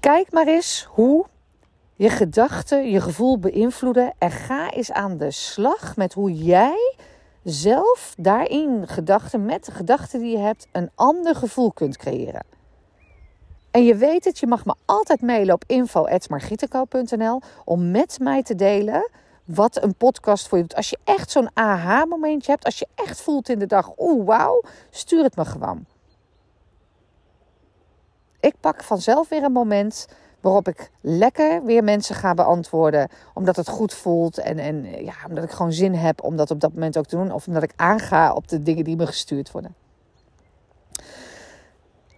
Kijk 0.00 0.32
maar 0.32 0.46
eens 0.46 0.88
hoe 0.90 1.26
je 1.94 2.08
gedachten 2.08 2.90
je 2.90 3.00
gevoel 3.00 3.38
beïnvloeden. 3.38 4.12
En 4.18 4.30
ga 4.30 4.70
eens 4.70 4.92
aan 4.92 5.16
de 5.16 5.30
slag 5.30 5.96
met 5.96 6.12
hoe 6.12 6.32
jij 6.32 6.94
zelf 7.46 8.14
daarin 8.18 8.88
gedachten, 8.88 9.44
met 9.44 9.64
de 9.64 9.72
gedachten 9.72 10.20
die 10.20 10.30
je 10.30 10.38
hebt, 10.38 10.66
een 10.72 10.90
ander 10.94 11.34
gevoel 11.34 11.72
kunt 11.72 11.96
creëren. 11.96 12.44
En 13.70 13.84
je 13.84 13.94
weet 13.94 14.24
het, 14.24 14.38
je 14.38 14.46
mag 14.46 14.64
me 14.64 14.74
altijd 14.84 15.20
mailen 15.22 15.54
op 15.54 15.64
info.margietenko.nl 15.66 17.40
om 17.64 17.90
met 17.90 18.18
mij 18.18 18.42
te 18.42 18.54
delen 18.54 19.10
wat 19.44 19.82
een 19.82 19.94
podcast 19.94 20.48
voor 20.48 20.58
je 20.58 20.64
doet. 20.64 20.76
Als 20.76 20.90
je 20.90 20.98
echt 21.04 21.30
zo'n 21.30 21.50
aha-momentje 21.54 22.50
hebt, 22.50 22.64
als 22.64 22.78
je 22.78 22.86
echt 22.94 23.20
voelt 23.20 23.48
in 23.48 23.58
de 23.58 23.66
dag, 23.66 23.92
oeh 23.98 24.26
wauw, 24.26 24.62
stuur 24.90 25.22
het 25.22 25.36
me 25.36 25.44
gewoon. 25.44 25.84
Ik 28.40 28.54
pak 28.60 28.84
vanzelf 28.84 29.28
weer 29.28 29.42
een 29.42 29.52
moment 29.52 30.06
waarop 30.46 30.68
ik 30.68 30.90
lekker 31.00 31.64
weer 31.64 31.84
mensen 31.84 32.14
ga 32.14 32.34
beantwoorden. 32.34 33.08
Omdat 33.34 33.56
het 33.56 33.68
goed 33.68 33.94
voelt 33.94 34.38
en, 34.38 34.58
en 34.58 35.04
ja, 35.04 35.14
omdat 35.28 35.44
ik 35.44 35.50
gewoon 35.50 35.72
zin 35.72 35.94
heb 35.94 36.22
om 36.22 36.36
dat 36.36 36.50
op 36.50 36.60
dat 36.60 36.72
moment 36.72 36.98
ook 36.98 37.06
te 37.06 37.16
doen. 37.16 37.32
Of 37.32 37.46
omdat 37.46 37.62
ik 37.62 37.72
aanga 37.76 38.32
op 38.32 38.48
de 38.48 38.62
dingen 38.62 38.84
die 38.84 38.96
me 38.96 39.06
gestuurd 39.06 39.50
worden. 39.50 39.74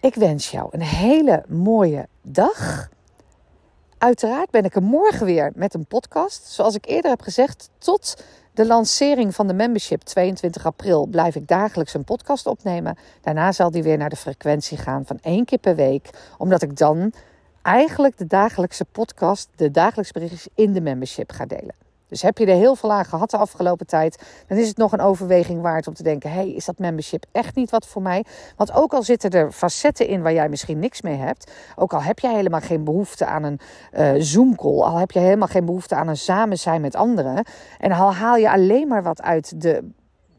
Ik 0.01 0.14
wens 0.14 0.51
jou 0.51 0.69
een 0.71 0.83
hele 0.83 1.45
mooie 1.49 2.09
dag. 2.23 2.88
Uiteraard 3.99 4.51
ben 4.51 4.64
ik 4.64 4.75
er 4.75 4.83
morgen 4.83 5.27
weer 5.27 5.53
met 5.55 5.75
een 5.75 5.87
podcast. 5.87 6.47
Zoals 6.47 6.75
ik 6.75 6.87
eerder 6.87 7.11
heb 7.11 7.23
gezegd, 7.23 7.71
tot 7.79 8.25
de 8.53 8.67
lancering 8.67 9.35
van 9.35 9.47
de 9.47 9.55
membership 9.55 10.03
22 10.03 10.67
april 10.67 11.07
blijf 11.07 11.35
ik 11.35 11.49
dagelijks 11.49 11.95
een 11.95 12.05
podcast 12.05 12.47
opnemen. 12.47 12.97
Daarna 13.21 13.53
zal 13.53 13.71
die 13.71 13.83
weer 13.83 13.99
naar 13.99 14.09
de 14.09 14.17
frequentie 14.17 14.79
gaan 14.79 15.07
van 15.07 15.19
één 15.21 15.45
keer 15.45 15.59
per 15.59 15.77
week. 15.77 16.11
Omdat 16.38 16.62
ik 16.62 16.77
dan 16.77 17.12
eigenlijk 17.68 18.18
de 18.18 18.26
dagelijkse 18.26 18.85
podcast, 18.85 19.48
de 19.57 19.70
dagelijkse 19.70 20.12
berichtjes 20.12 20.48
in 20.54 20.72
de 20.72 20.81
membership 20.81 21.33
ga 21.33 21.46
delen. 21.46 21.74
Dus 22.09 22.22
heb 22.22 22.38
je 22.38 22.46
er 22.46 22.57
heel 22.57 22.74
veel 22.74 22.92
aan 22.92 23.04
gehad 23.04 23.31
de 23.31 23.37
afgelopen 23.37 23.87
tijd, 23.87 24.22
dan 24.46 24.59
is 24.59 24.68
het 24.68 24.76
nog 24.76 24.92
een 24.92 25.00
overweging 25.00 25.61
waard 25.61 25.87
om 25.87 25.94
te 25.94 26.02
denken: 26.02 26.33
hey, 26.33 26.50
is 26.50 26.64
dat 26.64 26.78
membership 26.78 27.24
echt 27.33 27.54
niet 27.54 27.70
wat 27.70 27.87
voor 27.87 28.02
mij? 28.02 28.24
Want 28.57 28.72
ook 28.72 28.92
al 28.92 29.02
zitten 29.02 29.31
er 29.31 29.52
facetten 29.52 30.07
in 30.07 30.22
waar 30.22 30.33
jij 30.33 30.48
misschien 30.48 30.78
niks 30.78 31.02
mee 31.02 31.16
hebt, 31.16 31.52
ook 31.76 31.92
al 31.92 32.02
heb 32.02 32.18
jij 32.18 32.35
helemaal 32.35 32.61
geen 32.61 32.85
behoefte 32.85 33.26
aan 33.26 33.42
een 33.42 33.61
uh, 33.92 34.12
Zoom-call, 34.22 34.83
al 34.83 34.96
heb 34.98 35.11
je 35.11 35.18
helemaal 35.18 35.48
geen 35.48 35.64
behoefte 35.64 35.94
aan 35.94 36.09
een 36.09 36.16
samen 36.16 36.59
zijn 36.59 36.81
met 36.81 36.96
anderen, 36.96 37.44
en 37.78 37.92
al 37.92 38.14
haal 38.14 38.37
je 38.37 38.50
alleen 38.50 38.88
maar 38.88 39.02
wat 39.02 39.22
uit 39.22 39.61
de 39.61 39.90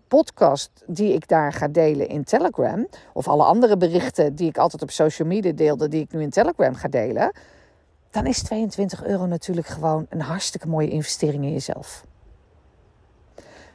podcast 0.10 0.72
die 0.88 1.14
ik 1.14 1.28
daar 1.28 1.54
ga 1.54 1.68
delen 1.68 2.08
in 2.08 2.24
Telegram, 2.24 2.88
of 3.14 3.28
alle 3.28 3.44
andere 3.44 3.78
berichten 3.78 4.36
die 4.36 4.48
ik 4.48 4.58
altijd 4.58 4.82
op 4.82 4.92
social 4.92 5.28
media 5.28 5.52
deelde, 5.52 5.88
die 5.88 6.02
ik 6.02 6.12
nu 6.12 6.22
in 6.22 6.30
Telegram 6.30 6.76
ga 6.76 6.88
delen, 6.88 7.32
dan 8.12 8.26
is 8.26 8.42
22 8.44 9.04
euro 9.06 9.26
natuurlijk 9.26 9.68
gewoon 9.68 10.06
een 10.10 10.22
hartstikke 10.22 10.68
mooie 10.68 10.90
investering 10.90 11.44
in 11.44 11.52
jezelf. 11.52 12.06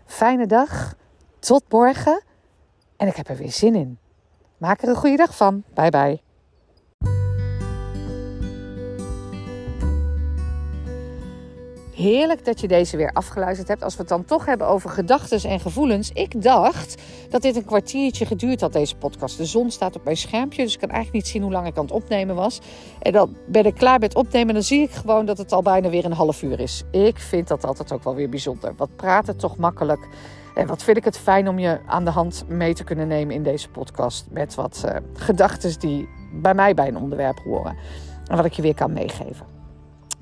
Fijne 0.04 0.46
dag, 0.46 0.94
tot 1.38 1.62
morgen 1.68 2.22
en 2.96 3.06
ik 3.06 3.16
heb 3.16 3.28
er 3.28 3.36
weer 3.36 3.52
zin 3.52 3.74
in. 3.74 3.98
Maak 4.56 4.82
er 4.82 4.88
een 4.88 4.96
goede 4.96 5.16
dag 5.16 5.36
van. 5.36 5.62
Bye 5.74 5.90
bye. 5.90 6.23
Heerlijk 11.94 12.44
dat 12.44 12.61
je 12.61 12.68
deze 12.68 12.96
weer 12.96 13.12
afgeluisterd 13.12 13.68
hebt. 13.68 13.83
Als 13.83 13.94
we 13.94 14.00
het 14.00 14.09
dan 14.09 14.24
toch 14.24 14.46
hebben 14.46 14.66
over 14.66 14.90
gedachten 14.90 15.50
en 15.50 15.61
gevoelens. 15.61 16.11
Ik 16.11 16.42
dacht 16.42 17.02
dat 17.28 17.42
dit 17.42 17.57
een 17.57 17.64
kwartiertje 17.64 18.26
geduurd 18.26 18.61
had, 18.61 18.72
deze 18.72 18.96
podcast. 18.96 19.37
De 19.37 19.44
zon 19.44 19.70
staat 19.70 19.96
op 19.96 20.04
mijn 20.04 20.16
schermpje, 20.16 20.62
dus 20.62 20.74
ik 20.74 20.80
kan 20.80 20.90
eigenlijk 20.90 21.24
niet 21.24 21.33
zien 21.33 21.42
hoe 21.42 21.52
lang 21.52 21.66
ik 21.66 21.76
aan 21.76 21.85
het 21.85 21.92
opnemen 21.92 22.35
was. 22.35 22.61
En 23.00 23.12
dan 23.12 23.37
ben 23.46 23.64
ik 23.64 23.74
klaar 23.74 23.98
met 23.98 24.14
opnemen 24.14 24.48
en 24.48 24.54
dan 24.54 24.62
zie 24.62 24.83
ik 24.83 24.90
gewoon 24.90 25.26
dat 25.26 25.38
het 25.38 25.52
al 25.52 25.62
bijna 25.62 25.88
weer 25.88 26.04
een 26.04 26.12
half 26.12 26.42
uur 26.42 26.61
is. 26.61 26.83
Ik 26.90 27.18
vind 27.18 27.48
dat 27.48 27.64
altijd 27.64 27.92
ook 27.92 28.04
wel 28.04 28.14
weer 28.14 28.28
bijzonder. 28.28 28.74
Wat 28.76 28.96
praten 28.96 29.37
toch 29.37 29.57
makkelijk. 29.57 30.09
En 30.54 30.66
wat 30.66 30.83
vind 30.83 30.96
ik 30.96 31.04
het 31.04 31.18
fijn 31.18 31.48
om 31.48 31.59
je 31.59 31.80
aan 31.87 32.04
de 32.04 32.11
hand 32.11 32.44
mee 32.48 32.74
te 32.74 32.85
kunnen 32.85 33.09
nemen 33.09 33.35
in 33.35 33.42
deze 33.42 33.68
podcast. 33.68 34.26
Met 34.30 34.54
wat 34.54 34.83
uh, 34.87 34.96
gedachten 35.12 35.80
die 35.80 36.09
bij 36.33 36.54
mij 36.54 36.74
bij 36.74 36.88
een 36.88 36.98
onderwerp 36.98 37.38
horen. 37.44 37.76
En 38.26 38.37
wat 38.37 38.44
ik 38.44 38.52
je 38.52 38.62
weer 38.62 38.74
kan 38.74 38.92
meegeven. 38.92 39.53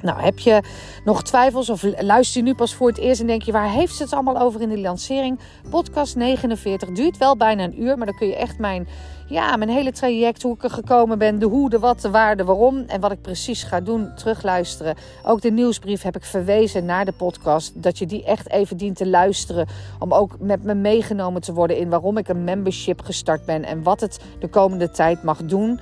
Nou, 0.02 0.22
heb 0.22 0.38
je 0.38 0.62
nog 1.04 1.22
twijfels 1.22 1.70
of 1.70 1.84
luister 2.00 2.40
je 2.40 2.46
nu 2.46 2.54
pas 2.54 2.74
voor 2.74 2.88
het 2.88 2.98
eerst 2.98 3.20
en 3.20 3.26
denk 3.26 3.42
je 3.42 3.52
waar 3.52 3.70
heeft 3.70 3.94
ze 3.94 4.02
het 4.02 4.12
allemaal 4.12 4.38
over 4.38 4.60
in 4.60 4.68
de 4.68 4.80
lancering? 4.80 5.38
Podcast 5.70 6.16
49 6.16 6.90
duurt 6.90 7.18
wel 7.18 7.36
bijna 7.36 7.64
een 7.64 7.82
uur, 7.82 7.96
maar 7.96 8.06
dan 8.06 8.16
kun 8.16 8.26
je 8.26 8.36
echt 8.36 8.58
mijn, 8.58 8.88
ja, 9.28 9.56
mijn 9.56 9.70
hele 9.70 9.92
traject, 9.92 10.42
hoe 10.42 10.54
ik 10.54 10.64
er 10.64 10.70
gekomen 10.70 11.18
ben, 11.18 11.38
de 11.38 11.46
hoe, 11.46 11.70
de 11.70 11.78
wat, 11.78 12.00
de 12.00 12.10
waar, 12.10 12.36
de 12.36 12.44
waarom 12.44 12.84
en 12.86 13.00
wat 13.00 13.12
ik 13.12 13.20
precies 13.20 13.62
ga 13.62 13.80
doen, 13.80 14.14
terugluisteren. 14.14 14.96
Ook 15.24 15.40
de 15.40 15.50
nieuwsbrief 15.50 16.02
heb 16.02 16.16
ik 16.16 16.24
verwezen 16.24 16.84
naar 16.84 17.04
de 17.04 17.12
podcast, 17.12 17.82
dat 17.82 17.98
je 17.98 18.06
die 18.06 18.24
echt 18.24 18.50
even 18.50 18.76
dient 18.76 18.96
te 18.96 19.06
luisteren 19.06 19.66
om 19.98 20.14
ook 20.14 20.36
met 20.38 20.62
me 20.62 20.74
meegenomen 20.74 21.40
te 21.40 21.52
worden 21.52 21.76
in 21.76 21.90
waarom 21.90 22.18
ik 22.18 22.28
een 22.28 22.44
membership 22.44 23.00
gestart 23.00 23.44
ben 23.44 23.64
en 23.64 23.82
wat 23.82 24.00
het 24.00 24.20
de 24.38 24.48
komende 24.48 24.90
tijd 24.90 25.22
mag 25.22 25.44
doen. 25.44 25.80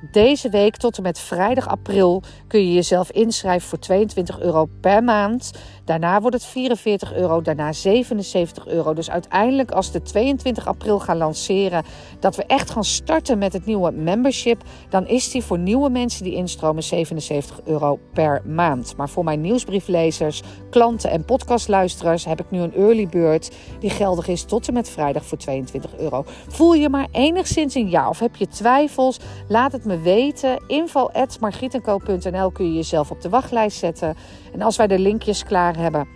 Deze 0.00 0.48
week 0.48 0.76
tot 0.76 0.96
en 0.96 1.02
met 1.02 1.18
vrijdag 1.18 1.68
april 1.68 2.22
kun 2.46 2.60
je 2.60 2.72
jezelf 2.72 3.10
inschrijven 3.10 3.68
voor 3.68 3.78
22 3.78 4.40
euro 4.40 4.68
per 4.80 5.04
maand. 5.04 5.52
Daarna 5.86 6.20
wordt 6.20 6.36
het 6.36 6.44
44 6.44 7.14
euro, 7.14 7.42
daarna 7.42 7.72
77 7.72 8.66
euro. 8.66 8.94
Dus 8.94 9.10
uiteindelijk 9.10 9.70
als 9.70 9.90
de 9.90 10.02
22 10.02 10.66
april 10.66 10.98
gaan 10.98 11.16
lanceren, 11.16 11.84
dat 12.20 12.36
we 12.36 12.44
echt 12.44 12.70
gaan 12.70 12.84
starten 12.84 13.38
met 13.38 13.52
het 13.52 13.66
nieuwe 13.66 13.90
membership, 13.90 14.62
dan 14.88 15.06
is 15.06 15.30
die 15.30 15.42
voor 15.42 15.58
nieuwe 15.58 15.90
mensen 15.90 16.24
die 16.24 16.34
instromen 16.34 16.82
77 16.82 17.60
euro 17.64 17.98
per 18.12 18.42
maand. 18.46 18.96
Maar 18.96 19.08
voor 19.08 19.24
mijn 19.24 19.40
nieuwsbrieflezers, 19.40 20.42
klanten 20.70 21.10
en 21.10 21.24
podcastluisteraars 21.24 22.24
heb 22.24 22.40
ik 22.40 22.50
nu 22.50 22.60
een 22.60 22.74
early 22.74 23.08
bird 23.08 23.50
die 23.80 23.90
geldig 23.90 24.28
is 24.28 24.44
tot 24.44 24.68
en 24.68 24.74
met 24.74 24.88
vrijdag 24.88 25.24
voor 25.24 25.38
22 25.38 25.98
euro. 25.98 26.24
Voel 26.48 26.74
je 26.74 26.88
maar 26.88 27.08
enigszins 27.12 27.74
een 27.74 27.90
ja 27.90 28.08
of 28.08 28.18
heb 28.18 28.36
je 28.36 28.48
twijfels? 28.48 29.20
Laat 29.48 29.72
het 29.72 29.84
me 29.84 30.00
weten. 30.00 30.62
Info@margietenko.nl 30.66 32.50
kun 32.50 32.66
je 32.66 32.74
jezelf 32.74 33.10
op 33.10 33.20
de 33.20 33.28
wachtlijst 33.28 33.78
zetten. 33.78 34.16
En 34.56 34.62
als 34.62 34.76
wij 34.76 34.86
de 34.86 34.98
linkjes 34.98 35.44
klaar 35.44 35.76
hebben, 35.76 36.08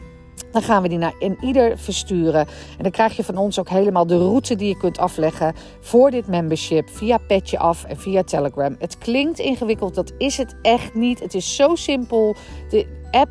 Dan 0.51 0.63
gaan 0.63 0.83
we 0.83 0.89
die 0.89 0.99
naar 0.99 1.15
in 1.19 1.37
ieder 1.41 1.79
versturen. 1.79 2.47
En 2.77 2.83
dan 2.83 2.91
krijg 2.91 3.17
je 3.17 3.25
van 3.25 3.37
ons 3.37 3.59
ook 3.59 3.69
helemaal 3.69 4.07
de 4.07 4.19
route 4.19 4.57
die 4.57 4.69
je 4.69 4.77
kunt 4.77 4.99
afleggen 4.99 5.55
voor 5.81 6.11
dit 6.11 6.27
membership 6.27 6.89
via 6.89 7.19
Petje 7.19 7.59
Af 7.59 7.85
en 7.85 7.97
via 7.97 8.23
Telegram. 8.23 8.77
Het 8.79 8.99
klinkt 8.99 9.39
ingewikkeld, 9.39 9.95
dat 9.95 10.13
is 10.19 10.37
het 10.37 10.55
echt 10.63 10.95
niet. 10.95 11.21
Het 11.21 11.35
is 11.35 11.57
zo 11.57 11.75
simpel. 11.75 12.37
De 12.69 12.87
app 13.11 13.31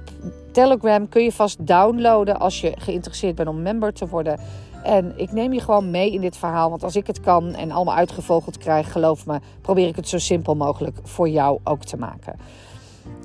Telegram 0.52 1.10
kun 1.10 1.24
je 1.24 1.32
vast 1.32 1.68
downloaden 1.68 2.40
als 2.40 2.62
je 2.62 2.74
geïnteresseerd 2.78 3.36
bent 3.36 3.50
om 3.50 3.62
member 3.62 3.94
te 3.94 4.08
worden. 4.08 4.40
En 4.84 5.14
ik 5.16 5.32
neem 5.32 5.54
je 5.54 5.60
gewoon 5.60 5.92
mee 5.92 6.12
in 6.12 6.22
dit 6.22 6.38
verhaal. 6.38 6.70
Want 6.70 6.84
als 6.84 6.96
ik 6.96 7.08
het 7.08 7.20
kan 7.20 7.56
en 7.56 7.72
allemaal 7.72 7.96
uitgevogeld 7.96 8.58
krijg, 8.58 8.92
geloof 8.92 9.26
me, 9.26 9.40
probeer 9.62 9.88
ik 9.88 9.96
het 9.96 10.10
zo 10.10 10.18
simpel 10.18 10.56
mogelijk 10.56 10.98
voor 11.04 11.30
jou 11.30 11.60
ook 11.64 11.84
te 11.84 11.98
maken. 11.98 12.36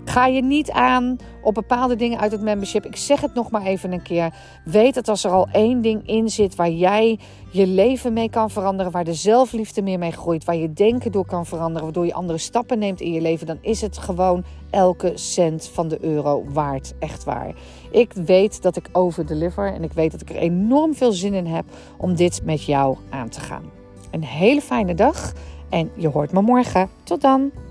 Ga 0.04 0.26
je 0.26 0.42
niet 0.42 0.70
aan 0.70 1.16
op 1.42 1.54
bepaalde 1.54 1.96
dingen 1.96 2.18
uit 2.18 2.32
het 2.32 2.40
membership. 2.40 2.86
Ik 2.86 2.96
zeg 2.96 3.20
het 3.20 3.34
nog 3.34 3.50
maar 3.50 3.62
even 3.62 3.92
een 3.92 4.02
keer. 4.02 4.34
Weet 4.64 4.94
dat 4.94 5.08
als 5.08 5.24
er 5.24 5.30
al 5.30 5.48
één 5.52 5.80
ding 5.80 6.06
in 6.06 6.28
zit 6.28 6.54
waar 6.54 6.70
jij 6.70 7.18
je 7.50 7.66
leven 7.66 8.12
mee 8.12 8.30
kan 8.30 8.50
veranderen, 8.50 8.92
waar 8.92 9.04
de 9.04 9.14
zelfliefde 9.14 9.82
meer 9.82 9.98
mee 9.98 10.12
groeit, 10.12 10.44
waar 10.44 10.56
je 10.56 10.72
denken 10.72 11.12
door 11.12 11.26
kan 11.26 11.46
veranderen, 11.46 11.82
waardoor 11.82 12.06
je 12.06 12.14
andere 12.14 12.38
stappen 12.38 12.78
neemt 12.78 13.00
in 13.00 13.12
je 13.12 13.20
leven, 13.20 13.46
dan 13.46 13.58
is 13.60 13.80
het 13.80 13.98
gewoon 13.98 14.44
elke 14.70 15.12
cent 15.14 15.68
van 15.68 15.88
de 15.88 16.04
euro 16.04 16.44
waard. 16.52 16.94
Echt 16.98 17.24
waar. 17.24 17.54
Ik 17.90 18.12
weet 18.12 18.62
dat 18.62 18.76
ik 18.76 18.88
overdeliver 18.92 19.72
en 19.72 19.82
ik 19.82 19.92
weet 19.92 20.10
dat 20.10 20.20
ik 20.20 20.30
er 20.30 20.36
enorm 20.36 20.94
veel 20.94 21.12
zin 21.12 21.34
in 21.34 21.46
heb 21.46 21.64
om 21.96 22.14
dit 22.14 22.40
met 22.44 22.64
jou 22.64 22.96
aan 23.10 23.28
te 23.28 23.40
gaan. 23.40 23.70
Een 24.10 24.24
hele 24.24 24.60
fijne 24.60 24.94
dag 24.94 25.32
en 25.70 25.90
je 25.96 26.08
hoort 26.08 26.32
me 26.32 26.42
morgen. 26.42 26.88
Tot 27.02 27.20
dan. 27.20 27.63